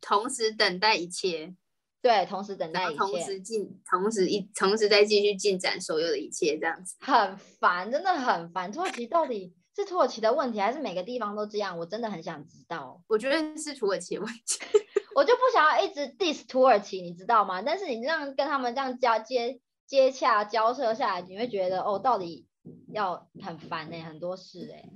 [0.01, 1.55] 同时等待一切。
[2.03, 6.97] 对，同时等待一切，同时进，同时一同时再继续进展所有的一切这样子。
[7.01, 8.73] 很烦，真的很烦。
[8.73, 9.55] 土耳其到底？
[9.77, 11.79] 是土耳其的问题，还是每个地方都这样？
[11.79, 13.03] 我真的很想知道。
[13.07, 14.43] 我觉得是土耳其的问题，
[15.21, 17.61] 我就不想要一直 diss 土耳其，你知道吗？
[17.61, 22.47] 但是你这样跟他们这样交接接洽交涉下来，你会觉得哦，到底
[22.95, 24.89] 要很烦哎，很多事哎。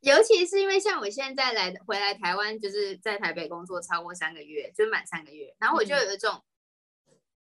[0.00, 6.42] 尤其是因为像我现在来回来台湾，就是在台北工作超过三个月，就满三个月，然后我就有一种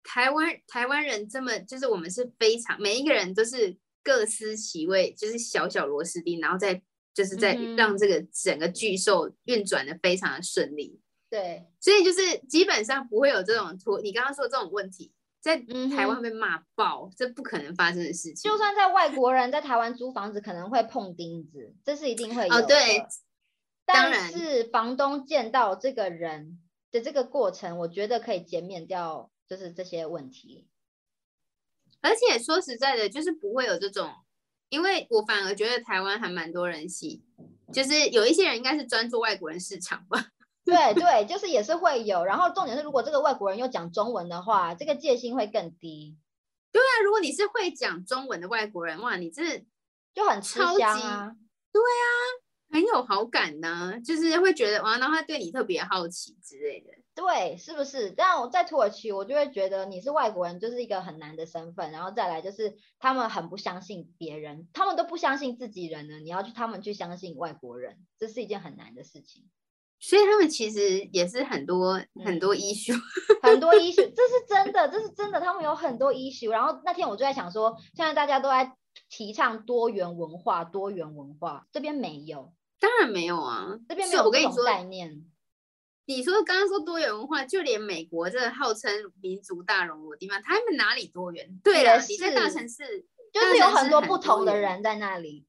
[0.02, 3.78] 台湾台湾人这么，就是我们是非常每一个人都是。
[4.00, 6.80] 各司其位，就是小小螺丝钉，然后再
[7.12, 10.98] 就是在让这个整个巨兽运转的非常的顺利。
[11.30, 15.58] 对，所以就是基本上不会有这种拖你刚刚说这种问题，在
[15.94, 18.50] 台湾被骂爆，这不可能发生的事情。
[18.50, 22.54] 就算在外国人在台湾租房子，可能会碰钉子，这是一定会有。
[22.54, 23.04] 哦，对，
[23.84, 26.58] 但是房东见到这个人
[26.90, 30.66] 的这个过程，我觉得可以减免掉，就是这些问题。
[32.00, 34.10] 而且说实在的，就是不会有这种，
[34.70, 37.22] 因为我反而觉得台湾还蛮多人喜，
[37.72, 40.30] 就是有一些人应该是专做外国人市场吧。
[40.68, 42.24] 对对，就是也是会有。
[42.24, 46.18] 然后重点是，如果这个外国人又讲中文的话，这个戒心会更低。
[46.70, 49.64] 对啊，如果你是会讲中文的外国人，哇，你这
[50.12, 51.34] 就很超级啊。
[51.72, 52.06] 对啊，
[52.70, 56.90] 很有好感呢，就是会觉得哇，然后他对你特别好奇之类的。
[57.14, 58.10] 对，是不是？
[58.10, 61.90] 但我在土耳其，我就会觉得你是外国人，就是一个很难的身份。
[61.90, 66.20] 然后再来就是他们很不相信别人，他们都不相信自己人呢。
[66.20, 69.48] 你要去他们去相信外国人，这是一件很难的事情。
[70.00, 72.96] 所以他们其实也是很多很多 issue，
[73.42, 75.40] 很多 issue，这是真的，这是真的。
[75.40, 76.50] 他们有很多 issue。
[76.50, 78.72] 然后那天我就在想说，现在大家都在
[79.10, 85.24] 提倡多元文化，多元文化这边没有，当然没有啊，这边没有这种概念。
[86.06, 91.60] 你说刚刚说多元文化，就连美国这号称民族大熔炉的地方，他们哪里多元？
[91.62, 95.44] 对了，你在大城市就是有很多不同的人在那里，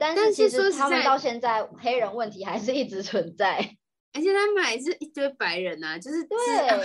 [0.00, 3.58] 但是其实他们到现在黑人问题还是一直存在，
[4.14, 6.36] 而且他们还是一堆白人啊，就是对，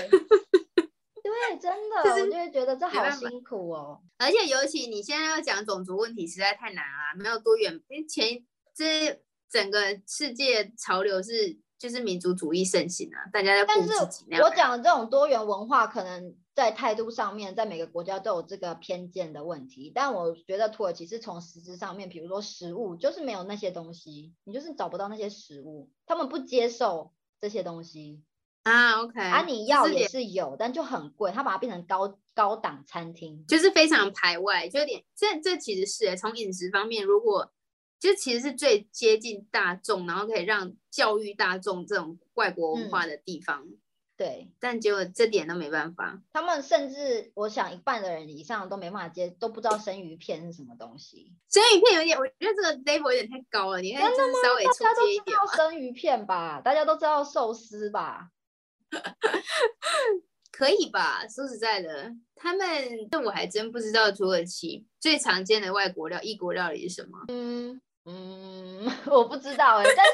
[0.03, 4.01] 对，真的，我就会觉得这好辛苦哦。
[4.17, 7.73] 而且尤其你现在要讲种族问题，实在太难了，没有多元。
[7.87, 8.43] 因为前
[8.75, 11.57] 这整个世界潮流是。
[11.77, 14.25] 就是民族主义盛行啊，大家在顾自己。
[14.41, 19.91] 我讲的这种多元文化，可能在态度上面，在每个国家都有这个偏见的问题。
[19.93, 28.23] 但我觉得土耳其是从实质上面，比如说食物，就是没有那些东西，你就是找不到那些食物，他们不接受这些东西
[28.63, 29.01] 啊。
[29.01, 35.03] OK，啊，你要也是有，但就很贵，他把它变成高高档餐厅，就是非常排外，就有点。
[35.15, 37.51] 这这其实是从饮食方面，如果。
[37.97, 43.65] 就其实是最接近大众，然后可以让教育大众这种外国文化的地方。
[44.17, 46.21] 对，但结果这点都没办法。
[46.31, 51.33] 他们甚至，我想一半的人以上都没办法接，都不知道生鱼片是什么东西。
[51.49, 53.81] 生鱼片有点，我觉得这个 level 有点太高了。
[53.81, 55.37] 你看，就是稍微出街一点。
[55.55, 58.29] 生鱼片吧，大家都知道寿司吧？
[60.51, 61.27] 可以吧？
[61.27, 62.65] 说实在的，他们
[63.11, 67.25] 这我还真不知道土耳其最常见的外国料、异国料理是什么。
[67.27, 67.81] 嗯。
[68.07, 70.11] 嗯， 我不知道哎、但是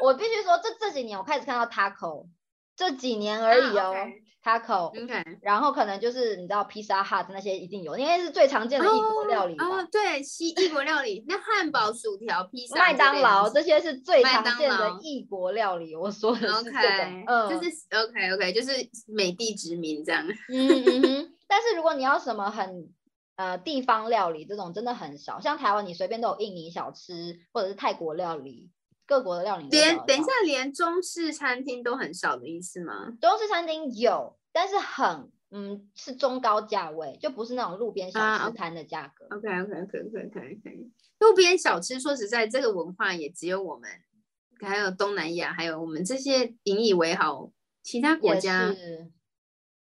[0.00, 2.28] 我必须说，这这几年我开始看到 taco，
[2.76, 9.64] 这几年而已啊哦、，OK taco，OK，然后可能就是你知道披萨 hut 那些一定有，因为是最常见的异国料理吧。
[9.64, 18.72] 哦，对，西异国料理，那汉堡、薯条、披萨、麦当劳这些是最常见的劳异国料理，我说的这种，嗯，就是 OK OK，就是
[19.08, 20.26] 美帝殖民这样。
[20.26, 22.92] 嗯嗯哼，但是如果你要什么很
[23.36, 28.70] 呃地方料理这种真的很少，像台湾你随便都有印尼小吃或者是泰国料理，
[29.06, 33.16] 各国的料理连等一下，连中式餐厅都很少的意思吗？
[33.20, 39.26] 中式餐厅有，但是很嗯是中高价位，就不是那种路边小啊吃摊的价格。
[39.36, 40.90] OK OK OK OK OK OK。
[41.20, 43.88] 路边小吃，说实在，这个文化也只有我们，
[44.60, 47.52] 还有东南亚，还有我们这些引以为豪，
[47.82, 48.74] 其他国家，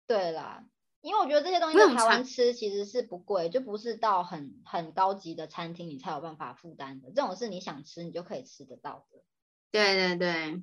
[0.06, 0.64] 对啦，
[1.02, 9.18] 因为我觉得这些东西在台湾吃其实是不贵，就不是到很很高级的餐厅你才有办法负担的，这种是你想吃你就可以吃得到的。
[9.70, 10.62] 对对对。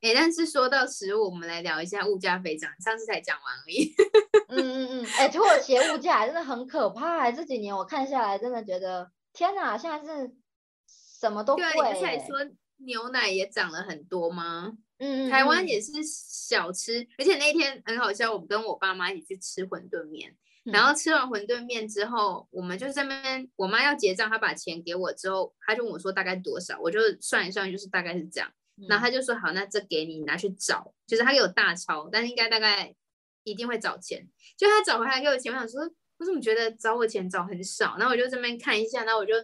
[0.00, 3.94] 哎，但是说到食物，我们来聊一下物价飞涨，上次才讲完而已。
[4.48, 10.34] 嗯嗯嗯，哎、土耳其物价真的很可怕、欸，这几年我看下来真的觉得天哪，现在是
[11.20, 12.26] 什么都对贵、啊，你不是还欸。
[12.26, 12.38] 说
[12.78, 14.72] 牛奶也涨了很多吗？
[15.02, 28.52] 嗯，嗯台湾嗯也是小吃，而且那一天很好笑，我跟我爸妈一起去吃馄饨面，然嗯后吃完馄饨面之后，我们就在那边，我妈要结账，她把钱给我之后，她就问我说大概多少，我就算一算，就是大概是这样，
[28.88, 32.94] 然后她就说好，那这给你，你拿去找，就是她给我大钞，但是应该大概
[33.42, 35.80] 一定会找钱，就她找回来给我钱，我想说
[36.18, 39.34] 我怎么觉得找我钱找很少，然后我就这边看一下，然后我就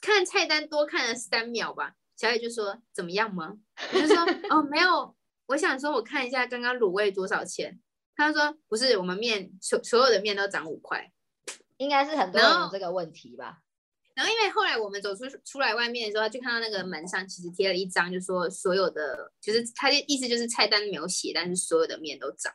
[0.00, 3.58] 看菜单多看了三秒吧，小野就说怎么样吗？
[3.92, 4.16] 我就说
[4.50, 5.14] 哦没有，
[5.46, 7.80] 我想说我看一下刚刚卤味多少钱。
[8.16, 11.12] 他就说不是，我们面所所有的面都涨五块。
[11.76, 13.58] 应该是很多人有这个问题吧。
[14.14, 22.50] 然后因为后来我们走出出来外面的时候，就看到那个门上其实贴了一张，就说所有的就是他的意思就是菜单没有写，但是所有的面都涨。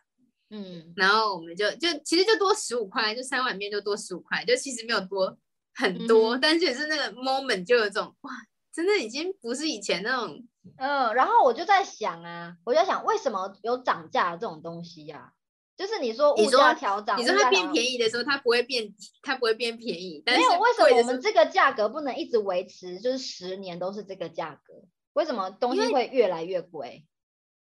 [0.50, 5.38] 嗯，然后我们就就其实就多十五块，就三碗面就多十五块，就其实没有多
[5.76, 8.32] 很多，嗯但是也是那个 moment 就有种哇，
[8.74, 10.48] 真的已经不是以前那种
[10.78, 15.34] 嗯，然后我就在想啊，我就在想为什么有涨价这种东西呀、
[15.76, 24.86] 就是你说物你说价调涨，你说它变，便宜的时候，它不会变，它不会变便宜，但没是有为什么我们这个价格不能一直维持，就是十年都是这个价格？
[25.14, 27.06] 为什么东西会越来越贵？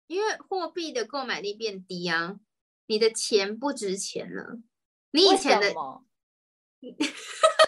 [0.07, 2.37] 因为货币的购买力变低啊，
[2.85, 4.59] 你的钱不值钱了。
[5.11, 5.73] 你以前的？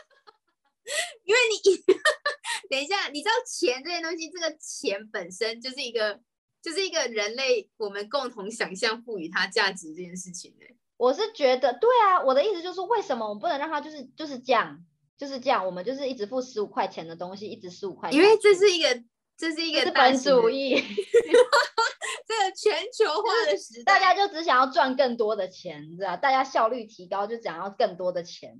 [1.25, 1.75] 因为你
[2.69, 6.19] 等一下，你知道钱这些东西，这个钱本身就是一个，
[6.61, 10.65] 就是一个人类我们共同想象赋予它价值这件事情的、
[10.97, 14.85] 我是觉得，对啊，我的意思就是，为什么我们不能让它就是就是这样，
[15.17, 19.03] 就是这样，我们就是一直付十五块钱的东西，一直十五块钱，因为这是一个，
[19.37, 20.75] 这是一个资本主，义，
[22.27, 28.57] 这个全球化的时代，大家就只想要赚更多的钱，你知道，大家效率提高就想要更多的钱。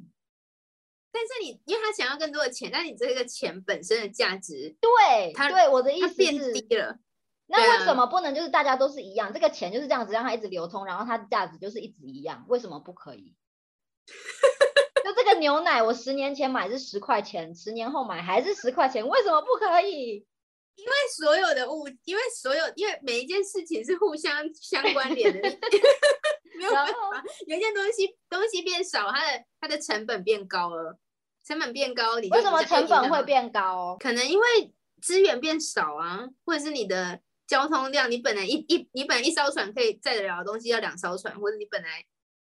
[1.16, 6.97] 但是你因为他想要更多的钱，但你这个钱本身的价值对，它对，我的意思是，低了。
[7.47, 13.34] 那为什么不能就是大家都是一样，这个钱就是这样子让它一直流通，然后它的价值就是一直一样，为什么不可以？
[15.05, 20.26] 就这个牛奶，我十年前买是十块钱，十年后买还是十块钱，为什么不可以？
[20.76, 25.41] 因为所有的物，因为所有，因为每一件事情是互相相关联的，
[26.57, 27.24] 没有办法。
[27.47, 30.97] 有一件东西东西变少，它的它的成本变高了，
[31.46, 33.22] 成本变高，你为什么成本会？
[33.24, 33.96] 变高？
[34.00, 42.04] 可能因为资源变少啊，或者是你的交通量，你本来一一你本来一艘船可以载得了的东西要两艘船，或者你本来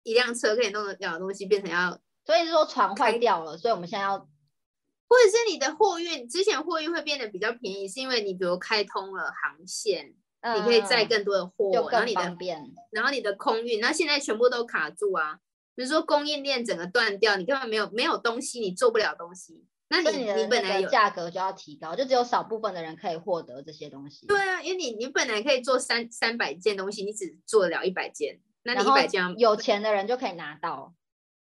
[0.03, 10.15] 一辆车可以弄得了的东西变成要所以是说船坏开掉了，所以我们现在要或者是你的货运，之前货运会变得比较便宜，是因为你比如开通了航线，
[10.57, 12.57] 你可以载嗯更多的货，就更然后你的。
[12.91, 15.39] 然后你的空运，那现在全部都卡住啊。
[15.81, 19.65] 比如说供应链整个断掉，你根本没有没有东西，你做不了东西。
[19.89, 24.27] 那你你本来有价格就要提高，就只有少部分的人可以获得这些东西。
[24.27, 30.93] 对啊，因为你你本来可以做三三百件东西，你只做得了一百件，那你一百件有钱的人就可以拿到。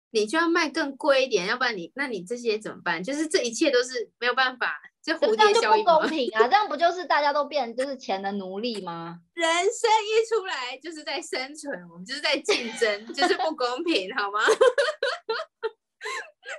[0.09, 3.03] 你就要卖更贵一点，要不然你那你这些怎么办？
[3.03, 6.09] 就是这一切都是没有办法，这蝴可是这样就不蝶效应吗公？
[6.09, 6.47] 平啊！
[6.47, 9.19] 这样不就是大家都变就是钱的奴隶吗？
[9.33, 14.39] 人生一出来就是在生存，我们就是在竞争，就是不公平，好吗？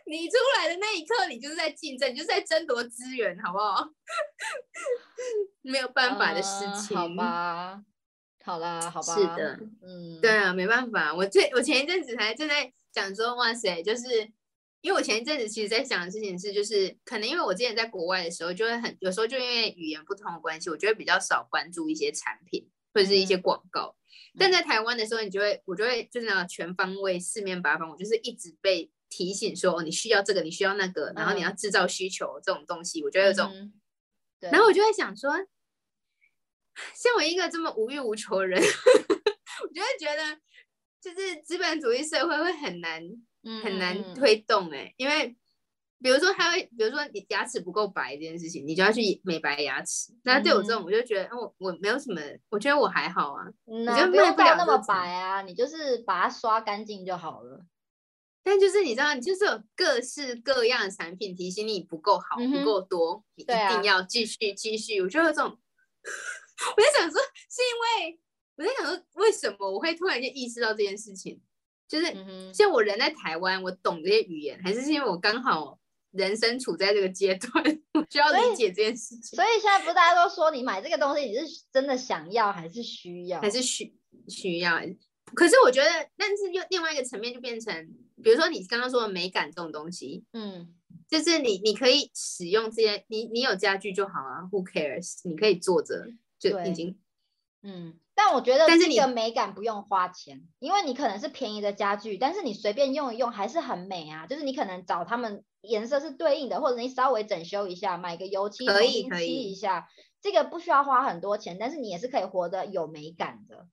[0.06, 3.88] 你出来的那一刻，你就是在竞争，你就是在争夺资源，好不好？
[5.62, 6.96] 没有办法的事嗯情。
[6.96, 7.82] 好吧，
[8.44, 9.14] 好啦，好吧。
[9.14, 11.14] 是的，嗯，对啊，没办法。
[11.14, 14.30] 我最我前一阵子还正在讲说，哇塞，就是
[14.84, 23.96] 因为我前一阵子其实在想的事情是，就是可能因为我之前在国外的时候，就会很有时候就因为语言不同的关系，我觉得比较少关注一些产品或者是一些广告。
[24.38, 33.72] 但在台湾的时候，你就会我就会就是那全方位、四面八方，我就是一直被提醒说，哦，你需要这个，你需要那个，然后你要制造需求这种东西，我觉得有种，
[34.40, 35.32] 然后我就会想说，
[36.94, 40.38] 像我一个这么无欲无求的人， 我就会觉得，
[41.00, 43.02] 就是资本主义社会会很难。
[43.62, 45.36] 很难推动哎，因为
[46.00, 50.12] 比如说他会，比如说你牙齿不够白这件事情，你就要去美白牙齿。
[50.24, 52.20] 那对我这种，我就觉得，我我没有什么，
[52.50, 53.46] 我觉得我还好啊。
[53.64, 57.64] 你就不用到那么白啊，你就是把它刷干净就好了。
[58.42, 65.00] 但就是你知道，你就是有各式各样的产品提醒你不够好，不够多，你一定要继续继续。
[65.00, 67.18] 我就有这种， 我在想说，
[67.48, 68.20] 是因为
[68.56, 71.40] 我在想说，为什么我会突然间意识到这件事情？
[71.86, 72.06] 就是
[72.52, 75.78] 像我人在台湾，我懂这些语言，还是因为我刚好
[76.12, 79.36] 人生处在这个阶段，我需要理解这件事情。
[79.36, 83.40] 所以现在不是大家都说你买这个东西，你是真的想要还是需要？
[83.40, 83.94] 还是需
[84.28, 84.80] 需要？
[85.34, 87.88] 可是我觉得，但是又另外一个层面就变成，
[88.22, 90.74] 比如说你刚刚说的美感这种东西，嗯，
[91.08, 95.20] 就是你你可以使用这些，你你有家具就好啊，Who cares？
[95.24, 96.08] 你可以坐着
[96.38, 96.98] 就已经，
[97.62, 97.98] 嗯。
[98.14, 104.26] 但我觉得这个美感不用花钱，因为你可能是便宜的家具，但是你随便用一用还是很美啊。
[104.26, 109.88] 就是你可能找他们颜色是对应的，或者你稍微整修一下，买个油漆重新漆一下，
[110.22, 113.66] 这个不需要花很多钱，但是你也是可以活得有美感的。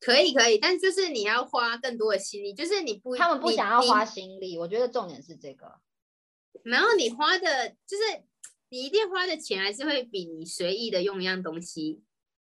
[0.00, 5.80] 可以可以，但就是你要花更多的心力，就是你不他们不想要花心力，我觉得重点是这个。
[6.62, 8.22] 然后你花的，就是
[8.68, 12.02] 你一定花的钱还是会比你随意的用一样东西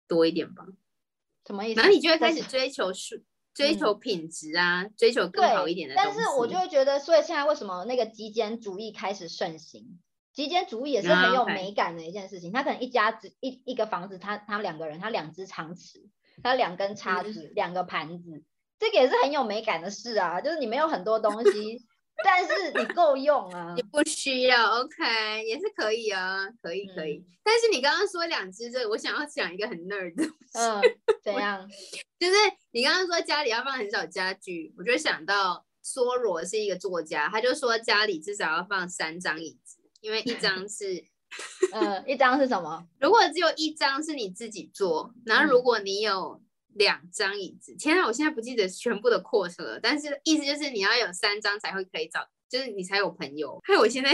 [0.06, 0.66] 多一点吧。
[1.46, 1.80] 什么意思？
[1.80, 3.16] 然后你就会开始追求数，
[3.54, 9.98] 追求品质啊，追求更好一点的但是我就会觉得，所以现在为什么那个极简主义开始盛行？
[10.32, 12.52] 极简主义也是很有美感的一件事情。
[12.52, 16.10] 他可能一家子一一个房子，他他两个人，他两只长尺，
[16.42, 18.44] 他两根叉子，两个盘子，
[18.78, 20.42] 这个也是很有美感的事啊。
[20.42, 21.85] 就是你没有很多东西。
[22.24, 27.24] 但是你够用啊，你不需要，OK，也是可以啊，可以可以。
[27.44, 30.80] 但是你刚刚说两只这个，我想要讲一个很 nerd 的，嗯，
[31.22, 31.68] 怎样？
[32.18, 32.34] 就是
[32.72, 41.04] 你刚刚说家里要放很少家具，我就想到梭罗是一个作家，他就说家里至少要放三张椅子，因为一张 是，
[41.72, 42.88] 嗯，一张是什么？
[42.98, 46.40] 如果只有一张是你自己坐，然后如果你有。
[46.76, 48.06] 两张椅子，天啊！
[48.06, 53.58] 我现在不记得全部的过程了，但是意思就是你要有三张才会可以找，就是你才有朋友。
[53.64, 54.10] 还有我现在，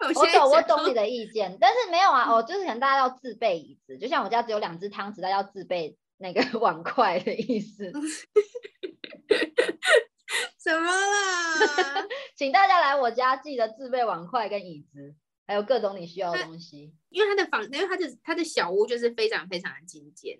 [0.00, 7.90] 我懂，我懂你的意见，但是没有啊，哦，就是可能大家要自备椅子，就像我家只有两只汤匙，大家要自备那个 碗筷的意思。
[10.62, 12.06] 什么啦？
[12.36, 15.14] 请大家来我家，记得自备碗筷跟椅子，
[15.46, 16.94] 还有各种你需要的东西。
[17.10, 20.38] 因为他的房，因为他的他的小屋就是非常非常的精简。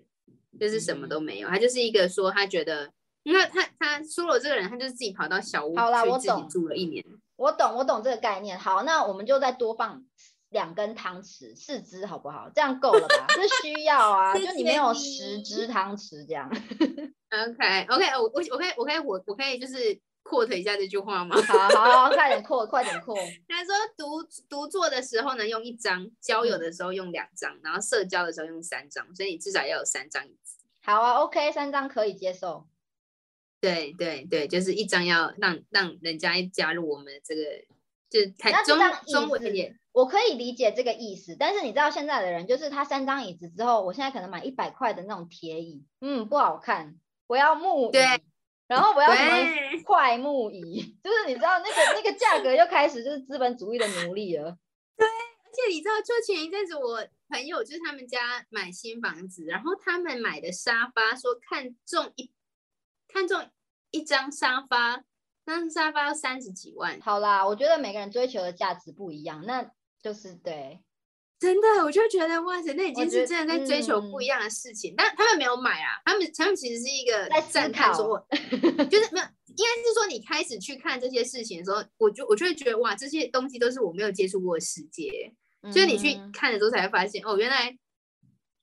[0.59, 2.91] 就是什么都没有，他就是一个说他觉得，
[3.23, 7.03] 因为他他说了这个人，他就是自己跑到小屋去自己住了一年。
[7.35, 8.57] 我懂，我懂这个概念。
[8.57, 10.05] 好，那我们就再多放
[10.49, 12.49] 两根汤匙，四支好不好？
[12.53, 13.27] 这样够了吧？
[13.35, 16.49] 这需要啊， 就你没有十支汤匙这样。
[17.29, 19.99] OK OK，我我我可以我可以我我可以就是。
[20.25, 21.35] Quote 一下这句话吗？
[21.47, 23.31] 好好，快点 quote，快点 quote。
[23.47, 29.13] 他说独独坐的时候呢，用一张；交友的时候用两张，然后社交的时候用三张。
[29.15, 30.57] 所以你至少要有三张椅子。
[30.83, 32.67] 好啊，OK，三张可以接受。
[33.61, 37.41] 对对对，就是一张要让让人家加入我们这个，
[38.09, 41.35] 就是台中中文也，我可以理解这个意思。
[41.39, 47.97] 但是你知道现在的人，就是他三张椅子之后，我现在可能买一百块的那种铁椅，嗯，不好看，我要木椅。
[48.67, 54.57] 然后我要什么 快木椅，就是你知道那个那个价格又开始就是资本主义的奴隶了。
[54.97, 62.31] 对，而且你知道，就前一阵子我朋友就是他们家买新房子，然后他们买的沙发说看中一
[63.07, 63.49] 看中
[63.91, 65.03] 一张沙发，
[65.45, 66.99] 那张沙发要三十几万。
[67.01, 69.69] 好啦，我觉得每个人追求的价值不一样，那
[70.01, 70.81] 就是对。
[71.37, 74.93] 真的，我就觉得哇塞，那已经是真的在追求不一样的事情。
[74.97, 85.33] 但他们没有买啊，他们他们其实是一个在赞叹说，就是没有，应该是说你开始去看这些事情的时候，我就我就会觉得哇，这些东西都是我没有接触过的世界。
[85.73, 87.75] 就是你去看的时候才会发现，哦，原来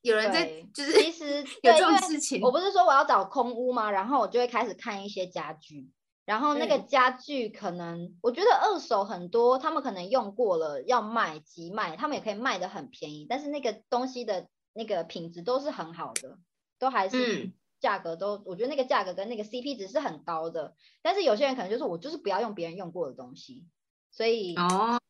[0.02, 2.40] 有人在，就是其实有这种事情。
[2.40, 3.90] 我不是说我要找空屋吗？
[3.90, 5.90] 然后我就会开始看一些家具。
[6.24, 16.38] 然后那个家具可能，我觉得二手很多，他们可能用过了要卖急卖，他们也可以卖的很便宜，但是那个东西的那个品质都是很好的，
[16.78, 20.76] 都还是价格都，我觉得那个价格跟那个 CP 值是很高的。
[21.02, 23.66] 但是有些人可能就是我就是不要用别人用过的东西，
[24.12, 25.00] 所以哦，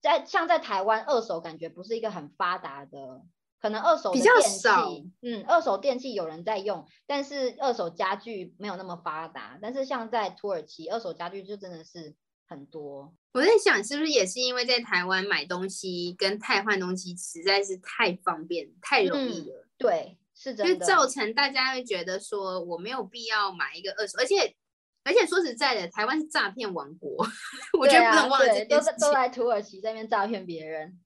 [0.00, 3.22] 在像在台湾，二手感觉不是一个很发达的，
[3.64, 9.58] 可能二手的比较电少器，嗯，二手电器有人在用，但是二手家具没有那么发达。
[9.62, 12.14] 但是像在土耳其，二手家具就真的是
[12.46, 13.14] 很多。
[13.32, 20.76] 我在想是不是也是因为在台湾买东西跟太换东西实在是太方便、太容易嗯了，对，是的。
[20.76, 24.54] 造成大家会觉得说我没有必要买一个二手，而且
[25.04, 27.26] 而且说实在的，台湾是诈骗王国，
[27.80, 29.12] 我觉得不能忘了这对都在都件事情。
[29.14, 31.00] 在土耳其在那边诈骗别人。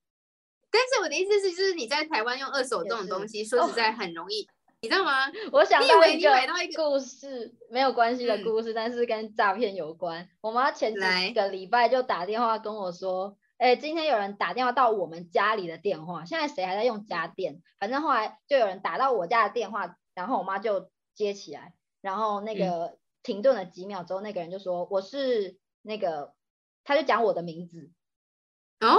[0.70, 4.46] 但是我的意思是，就是你在台湾用二手这种东西，说实在很容易，
[4.80, 5.26] 你知道吗？
[5.52, 6.30] 我想到一个
[6.76, 10.28] 故事，没有关系的嗯故事，但是跟诈骗有关。
[10.40, 17.60] 我妈前来几个礼拜就打电话跟我说，哎、今天有人打电话到我们家里的电话，现在谁还在用家电？
[17.80, 26.34] 反正后来就有人打到我家的电话，然后我妈就接起来，然后那嗯个停顿了几秒之后，那个人就说我是那个，
[26.84, 27.90] 他就讲我的名字，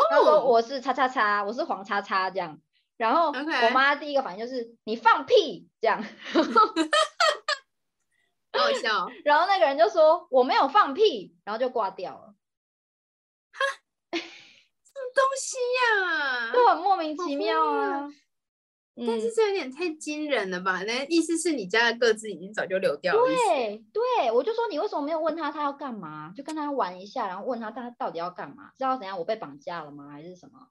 [0.09, 2.59] 他说哦，我是叉叉叉，我是黄叉叉这样。
[2.97, 6.03] 然后我妈第一个反应就是你放屁这样，
[8.51, 12.33] 好好笑哦，然后那个人就说我没有放屁，然后就挂掉了，
[13.53, 13.65] 哈，
[14.11, 18.09] 什么东西呀、都很莫名其妙啊。
[18.99, 20.83] 嗯但是，这有点太惊人了吧？
[20.83, 23.25] 那意思是你家的各自已经早就流掉了。
[23.25, 30.67] 对对，我就说你为什么没有问他他要干嘛，就跟他玩一下，然后问他他到底要干嘛，知道怎样我被绑架了吗，还是什么？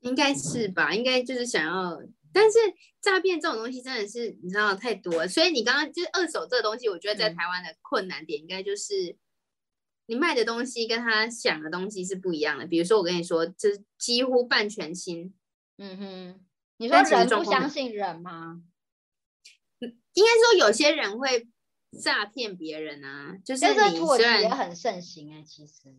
[0.00, 0.94] 应该是吧？
[0.94, 2.00] 应该就是想要，
[2.32, 2.58] 但是
[3.00, 9.16] 诈骗这种东西真的是你知道太多了，所以你刚刚就是二手这个东西，我觉得在嗯台湾的困难点应该就是
[10.06, 12.66] 你卖的东西跟他想的东西是不一样的。
[12.66, 15.32] 比如说我跟你说，这几乎半全新，
[15.78, 16.40] 嗯哼，
[16.82, 18.60] 你说人不相信人吗？
[20.14, 21.48] 应该说有些人会
[22.02, 25.94] 诈骗别人啊，就是你虽然也很盛行哎、其实。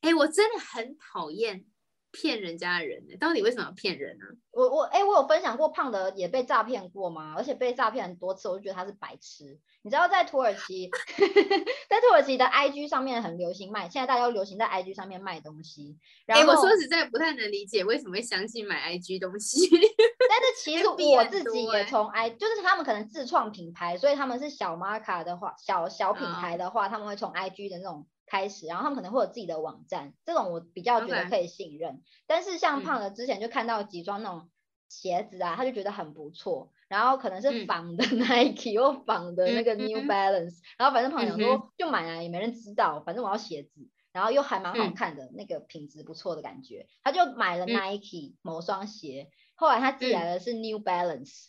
[0.00, 1.66] 哎、我真的很讨厌
[2.10, 7.34] 骗人家的人、欸，到底为什么要骗人呢、我我哎、我有分享过胖的也被诈骗过吗？
[7.36, 9.58] 而且被诈骗很多次，我就觉得他是白痴。
[9.82, 10.90] 你知道在土耳其，
[11.88, 15.96] 在土耳其的 IG 上面很流行卖，现在大家都流行在 IG 上面卖东西。
[16.26, 19.68] 哎、然后，我说实在不太能理解为什么会相信买 IG 东西。
[19.70, 32.02] 但是其实我自己也欸从 I，就是他们可能自创品牌，所以他们是小 marca 的话，小小品嗯牌的话，他们会从 IG 的那种开始，然后他们可能会有自己的网站，这种我比较觉得可以信任。
[32.26, 32.82] 但是像嗯。
[32.82, 34.50] 胖的之前就看到几双那种
[34.88, 37.66] 鞋子啊，他就觉得很不错，然后可能是嗯。
[37.66, 40.06] 仿的 Nike 或仿的那个嗯 New 嗯。
[40.06, 43.88] Balance，然后反正胖想嗯说就买来也没人知道，反正我要鞋子。
[44.10, 44.96] 然后又还蛮好嗯。
[44.96, 47.82] 看的，那个品质不错的感觉，他就买了嗯。
[47.88, 50.32] Nike 某双鞋，后来他寄来嗯。
[50.32, 51.48] 的是 New Balance，、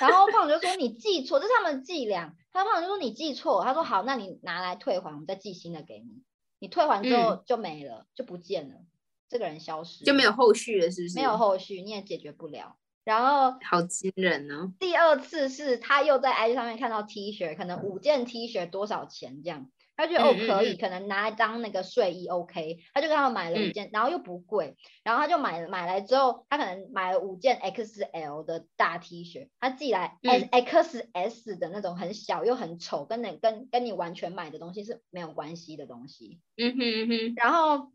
[0.00, 2.34] 然后胖子就说你记错，这是他们的伎俩。
[2.52, 6.22] 他胖子就说你记错，他说好，那你拿来退还，我们再寄新的给你。
[6.58, 8.76] 你退还之后就没了，就不见了，
[9.28, 11.14] 这个人消失就没有后续了，是不是？
[11.16, 12.76] 没有，后续，你也解决不了。
[13.04, 14.72] 然后好惊人哦。
[14.78, 20.78] 第二次是他又在 IG 上面看到 T 恤，可能五件 T 恤多少钱这样，他觉得哦可以，嗯。
[20.78, 23.72] 可能拿来当那个睡衣 OK，他就跟他们买了五嗯。
[23.72, 30.48] 件，然后又不贵，然后他就买了买来之后，他可能买了五件 XL 的大 T 恤，他寄来嗯。
[30.48, 37.90] XS 的那种很小又很丑，跟那跟跟你完全买的东西是没有关系的东西，嗯哼嗯哼，然后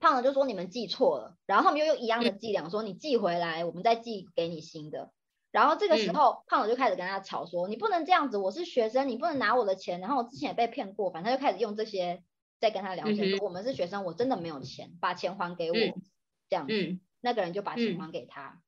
[0.00, 5.10] 胖了就说你们寄错了，然后他们又用一嗯样的伎俩说你寄回来，我们再寄给你新的。
[5.50, 10.00] 然后这个时嗯候，胖子就开始跟他吵说，你不能这样子，我是学生，你不能拿我的钱。
[10.00, 12.22] 然后我之前也被骗过，反正他就开始用这些
[12.60, 16.02] 在跟他聊天，嗯说我们是学生，我真的没有钱，把钱还给我，嗯
[16.48, 16.72] 这样子。
[16.72, 18.60] 嗯，那个人就把钱嗯还给他。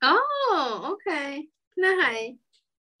[0.00, 2.36] 哦，OK，那还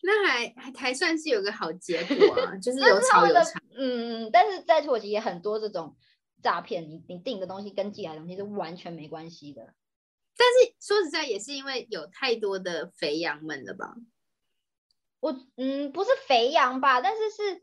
[0.02, 3.60] 那还还还算是有个好结果啊，就是有吵有吵。
[3.76, 5.96] 嗯，但是在土耳其也很多这种
[6.42, 9.74] 诈骗，你你订的东西跟寄来的东西是完全没关系的。
[10.36, 13.94] 但是说实在，也是因为有太多的肥羊们了吧？
[15.20, 17.62] 我嗯不是肥羊吧，但是是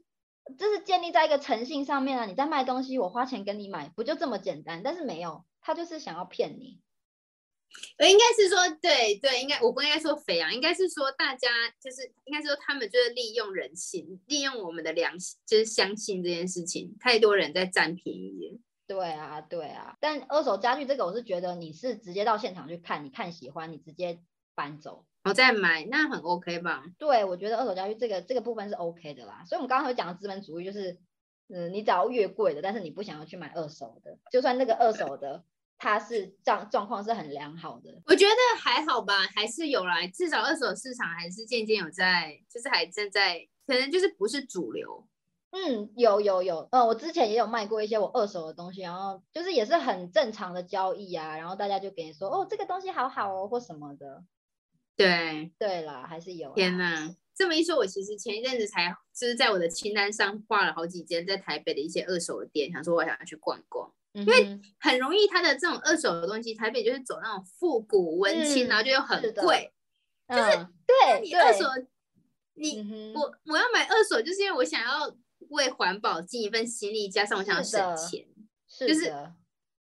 [0.58, 2.26] 这是建立在一个诚信上面啊。
[2.26, 4.82] 你在卖东西，我花钱跟你买，不就这么简单？
[4.82, 6.80] 但是没有，他就是想要骗你。
[7.98, 11.50] 呃，应该是说，对对，应该我不应该说肥羊，应该是说大家
[11.80, 18.58] 就是应该说他们就是利用人性，利用我们的良心，就是相信这件事情，太多人在占便宜了。
[18.90, 19.96] 对啊，对啊。
[20.00, 24.20] 但二手家具这个，我是觉得你是直接到现场去看，你看喜欢，你直接
[24.56, 25.06] 搬走。
[25.26, 26.84] 我再买，那很 OK 吧？
[26.98, 29.44] 对，我觉得二手家具这个这个部分是 OK 的啦。
[29.46, 30.98] 所以我们刚刚有讲的资本主义，就是
[31.50, 35.44] 嗯，你只要越贵的，但是你不想要去买二手的，就算那个二手的
[35.78, 38.02] 它是状状况是很良好的。
[38.06, 45.08] 我觉得还好吧，还是有啦，至少二手市场还是渐渐有在，就是还正在，可能就是不是主流，
[45.52, 54.24] 嗯，有有有，嗯，我之前也有卖过一些我二手的东西，然后就是也是很正常的交易啊，然后大家就给你说，哦，这个东西好好哦，或什么的。
[54.96, 56.54] 对，对啦，还是有。
[56.54, 69.74] 天哪，这么一说，我其实前一阵子才就是在我的清单上挂了好几间在台北的一些二手的店，想说我想要去逛逛，因为很容易它的这种二手的东西，台北就是走那种复古文青，然后就又很贵，
[70.28, 71.66] 就是对你二手，
[72.54, 75.18] 你我我要买二手，就是因为我想要。
[75.50, 78.26] 为环保尽一份心力，加上我想要省钱，
[78.88, 79.12] 就是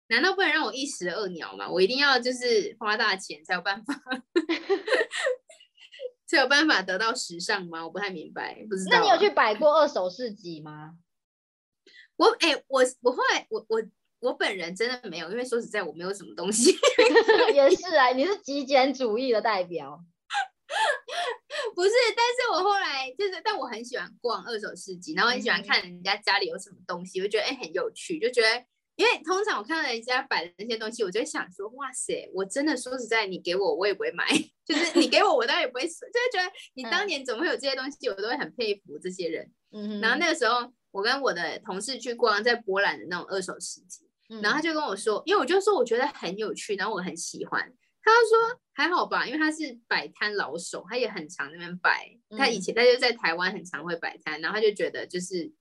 [0.08, 1.70] 难道不能让我一石二鸟吗？
[1.70, 3.94] 我一定要就是花大钱才有办法，
[6.26, 7.84] 才有办法得到时尚吗？
[7.84, 8.90] 我不太明白，不知道。
[8.92, 10.96] 那你有去摆过二手市集吗？
[12.16, 13.82] 我哎，我我后来我我
[14.20, 16.74] 我本人真的没有，因为说实在我没有什么东西。
[17.54, 20.02] 也是啊， 你是极简主义的代表。
[21.79, 28.64] 不是，但是我后来就是，但我很喜欢逛二手市集，然后很喜欢看人家家里有什么东西，我觉得哎很有趣，就觉得，
[28.97, 34.26] 因为通常我看到人家摆的那些东西，我就想说，哇塞，我真的说实在，你给我我也不会买，
[34.66, 36.03] 就是你给我我当然也不会，就是
[36.33, 39.49] 觉得你当年怎么会有这些东西，我都会很佩服这些人。
[39.70, 44.05] 嗯，然后那个时候我跟我的同事去逛在波兰的那种二手市集，
[44.43, 47.72] 然后他就跟我说，因为我就说我觉得很有趣，然后我很喜欢。
[48.09, 52.16] 他说还好吧，因为他是摆摊老手，他也很常那边摆。
[52.36, 55.52] 他以前他就在台湾很常会摆摊，然后他就觉得就是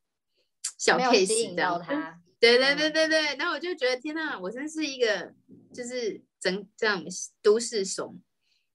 [0.77, 1.83] 小 case 这样。
[2.39, 5.33] 对对对对对，然后我就觉得天哪，我真是一个
[5.73, 7.03] 就是整这样
[7.41, 8.21] 都市怂。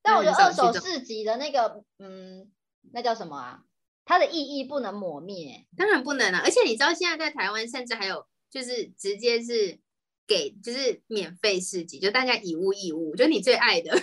[0.03, 2.51] 但我觉得二手市集的那个嗯，
[2.93, 3.63] 那叫什么啊？
[4.05, 5.65] 它的意义不能抹灭。
[5.77, 9.79] 当然不能啊，而且你知道现在在台湾甚至还有就是直接是。
[10.27, 13.93] 给就是免费市集，就大家以物易物，就你最爱的。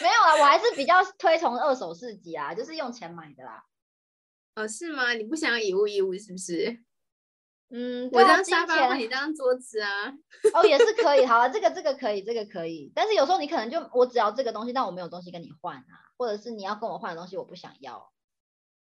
[0.00, 3.64] 没有啊，我还是比较推崇二手市集啊，就是用钱买的啦。
[4.54, 5.12] 哦，是吗？
[5.12, 6.82] 你不想要以物易物是不是？
[7.70, 10.12] 嗯，我当沙发换你当桌子啊。
[10.52, 11.24] 哦，也是可以。
[11.24, 12.90] 好了，这个这个可以，这个可以。
[12.94, 18.12] 但是有时候你可能就我只要这个东西，但我没有东西跟你换啊，或者是你要跟我换的东西我不想要。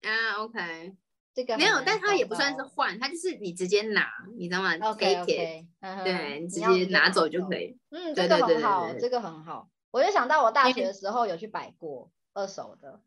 [0.03, 0.97] 啊，OK。
[1.35, 4.07] 这个没有，但它也不算是换，它就是你直接拿，
[4.37, 5.67] 你知道吗？OK OK，
[6.05, 7.77] 对你直接拿走就可以。
[7.91, 9.69] 嗯，这个很好，这个很好。
[9.91, 13.01] 我就想到我大学的时候有去摆过二手的。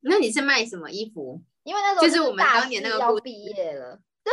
[0.00, 1.42] 那你是卖什么衣服？
[1.64, 4.00] 因为那时候就是我们当年那个要毕业了。
[4.24, 4.32] 对。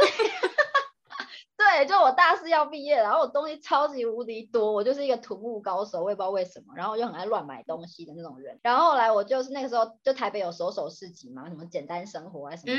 [1.57, 8.59] 对，就我大四要毕业，然后我东西超级无敌多，我就是一个土木高手，我也不知道为什么，然后我就很爱乱买东西的那种人。
[8.61, 12.77] 然后后来我就是那个时候，就台北有手手市集嘛，什么简单生活啊什么。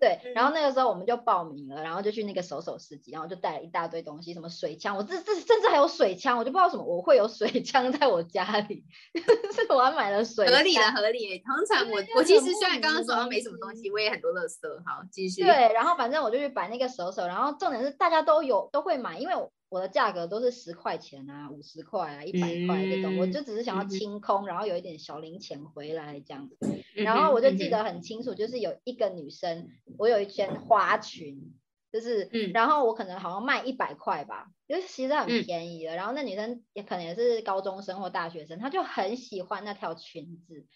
[0.00, 8.84] 对，然后那个时候我们就报名了，然后就去那个手手市集，然后就带了一大堆东西，什么水枪，我这这甚至还有水枪，我就不知道什么我会有水枪在我家里，
[9.14, 10.44] 是我还买了水。
[10.50, 14.82] 合理的合理，通常我我其实虽然刚刚说没什么东西，我也很多乐色。
[14.84, 15.42] 好，继续。
[15.42, 18.68] 对，然后反正我就去摆那个手手，然后重点是大家都有。
[18.72, 19.34] 都会买，因为
[19.68, 26.56] 我的价格都是十块钱啊、五十块啊、一百块这种，我就只是想要清空，然后有一点小零钱回来这样子。
[26.94, 29.68] 然后我就记得很清楚，就是有一个女生，
[29.98, 31.54] 我有一件花裙，
[31.90, 35.96] 就是，然后我可能好像卖一百块吧，就是其实很便宜的。
[35.96, 40.66] 然后那女生也可能也是高中生或大学生，她就很喜欢那条裙子，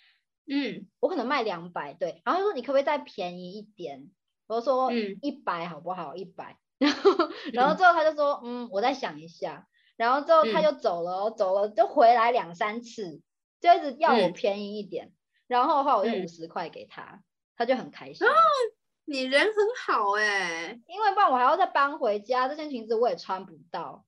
[0.49, 4.11] 嗯，我可能卖两百，对，然后就说你可不可以再便宜一点？
[4.47, 6.17] 我说嗯一百好不好？
[6.17, 6.57] 一百。
[6.79, 7.11] 然后，
[7.53, 9.67] 然后之后他就说，嗯，我再想一下。
[9.97, 13.21] 然后之后他就走了，走了就回来两三次，
[13.61, 15.13] 就一直要我便宜一点。
[15.47, 17.23] 然后的话，我就五十块给他，
[17.57, 18.27] 他就很开心。
[19.05, 19.53] 你人很
[19.87, 24.06] 好哎，因为不然我还要再搬回家，这件裙子我也穿不到。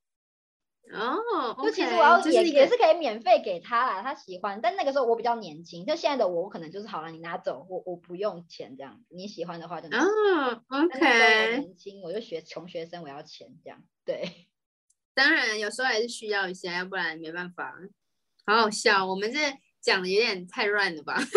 [0.93, 4.61] 哦，就其实我要也也是可以免费给他啦，他喜欢。
[4.61, 9.15] 但那个时候我比较年轻，就现在的我，我可能就是好了，你拿走，我我不用钱这样子。
[9.15, 10.03] 你喜欢的话就拿。
[10.03, 11.59] 哦，OK。
[11.61, 13.83] 年轻我就学穷学生，我要钱这样。
[14.05, 14.49] 对，
[15.15, 17.75] 当然有时候还是需要一下，要不然没办法。
[18.47, 19.39] 好好笑，我们这
[19.81, 21.19] 讲的有点太乱了吧？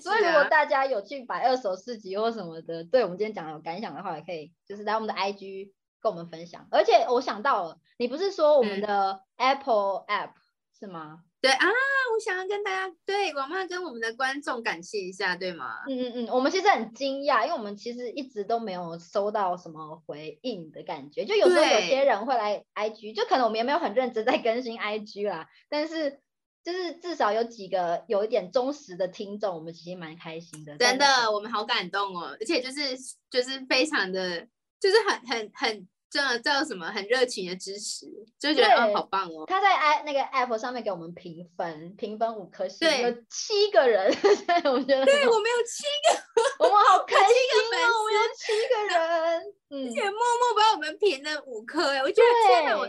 [0.00, 5.72] 所以如果大家有去摆二手市集或什么的，对我们今天讲有感想的话，也可以就是来我们的 IG。
[6.00, 10.32] 跟我们分享，而且我想到了，你不是说我们的 Apple App
[10.78, 11.22] 是吗？
[11.40, 15.84] 对啊，我想要跟大家对王妈跟我们的观众感谢一下，对吗？
[15.88, 26.20] 嗯嗯嗯，我们其实很惊讶，因为我们其实一直都没有收到什么回应的感觉，就有时候有些人会来 IG，就可能我们也没有很认真在更新 IG 啦，但是
[26.64, 30.76] 就是至少有几个有一点忠实的听众，我们其实蛮开心的。
[30.76, 32.96] 真的，我们好感动哦，而且就是
[33.30, 34.48] 就是非常的。
[34.80, 38.06] 就是很很很这叫什么很热情的支持，
[38.38, 39.44] 就觉得哦好棒哦。
[39.46, 44.06] 他在 i 那个 app 上面给我们评分，评分五颗星，有七个人，
[44.64, 52.86] 我觉得对我们有七个，我们好开七心个粉哦，我们有七个人，嗯而，且默默把我们评了五颗，哎，我觉得天哪，我，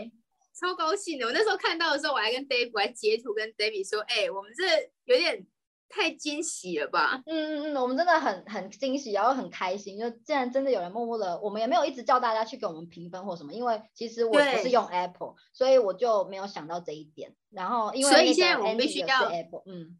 [0.58, 1.26] 超高兴的。
[1.26, 4.64] 我那时候看到的时候，我还跟 Dave 我还截图跟 David 说，哎、我们这
[5.04, 5.46] 有点
[5.90, 7.20] 太惊喜了吧？
[7.26, 17.34] 嗯嗯嗯，我们真的很很惊喜，然后很开心，就竟然真的有人默默的，我们也没有一直叫大家去给我们评分或什么，因为其实我不是用 Apple，所以我就没有想到这一点。
[17.50, 19.98] 然后因为所以现在我们必须要是 Apple，嗯，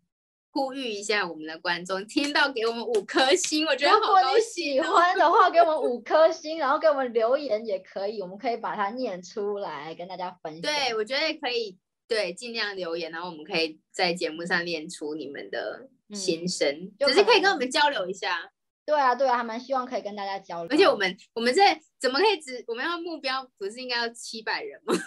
[0.52, 4.80] 呼吁一下我们的观众，听到给我们五颗星，我觉得如果你喜。
[4.80, 10.62] 欢的话，给我们五 颗星，然后给我们留言也可以，我们可以把它念出来跟大家分享。
[10.62, 11.76] 对，我觉得可以，
[12.10, 18.50] 对，尽量留言，然后我们可以在节目上练出你们的心声，就只是可以跟我们交流一下。
[18.84, 20.68] 对啊对啊，还蛮希望可以跟大家交流。
[20.72, 21.62] 而且我们我们这
[22.00, 24.92] 怎么可以只我们要目标不是应该要七百人吗？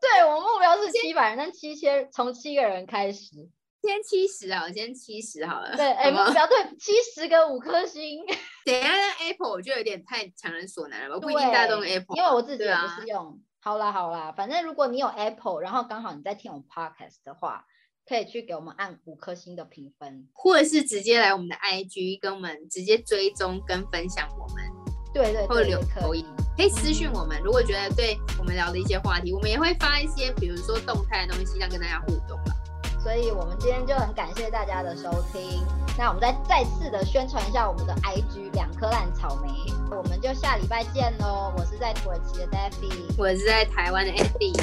[0.00, 3.50] 对我目标是七百人，但七千从七个人开始。
[3.82, 5.76] 先七十啊，我先七十好了。
[5.76, 8.24] 对，哎，目标对七十个五颗星。
[8.64, 11.20] 等一下，那 Apple 我觉得有点太强人所难了吧？
[11.20, 13.40] 不一定大家都用 Apple，因为我自己不是用。
[13.60, 17.64] 好啦好啦，反正如果你有 Apple，然后刚好你在听我们 Podcast 的话，
[18.06, 20.28] 可以去给我们按五颗星的评分。
[20.32, 24.64] 或者是直接来我们的 IG 跟我们直接追踪跟分享我们，
[25.12, 26.24] 对对对，或者留言。
[26.56, 27.40] 可以私讯我们。
[27.42, 32.54] 如果觉得对我们聊的一些话题，我们也会发一些，比如说动态的东西，这样跟大家互动啦。
[32.98, 35.64] 所以我们今天就很感谢大家的收听。
[35.96, 39.50] 那我们再再次的宣传一下我们的 IG 两颗烂草莓，
[39.90, 41.52] 我们就下礼拜见喽。
[41.56, 44.56] 我是在土耳其的 Daffy，我是在台湾的 Andy，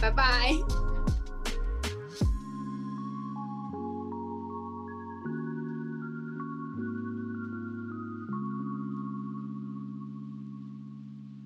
[0.00, 0.54] 拜拜。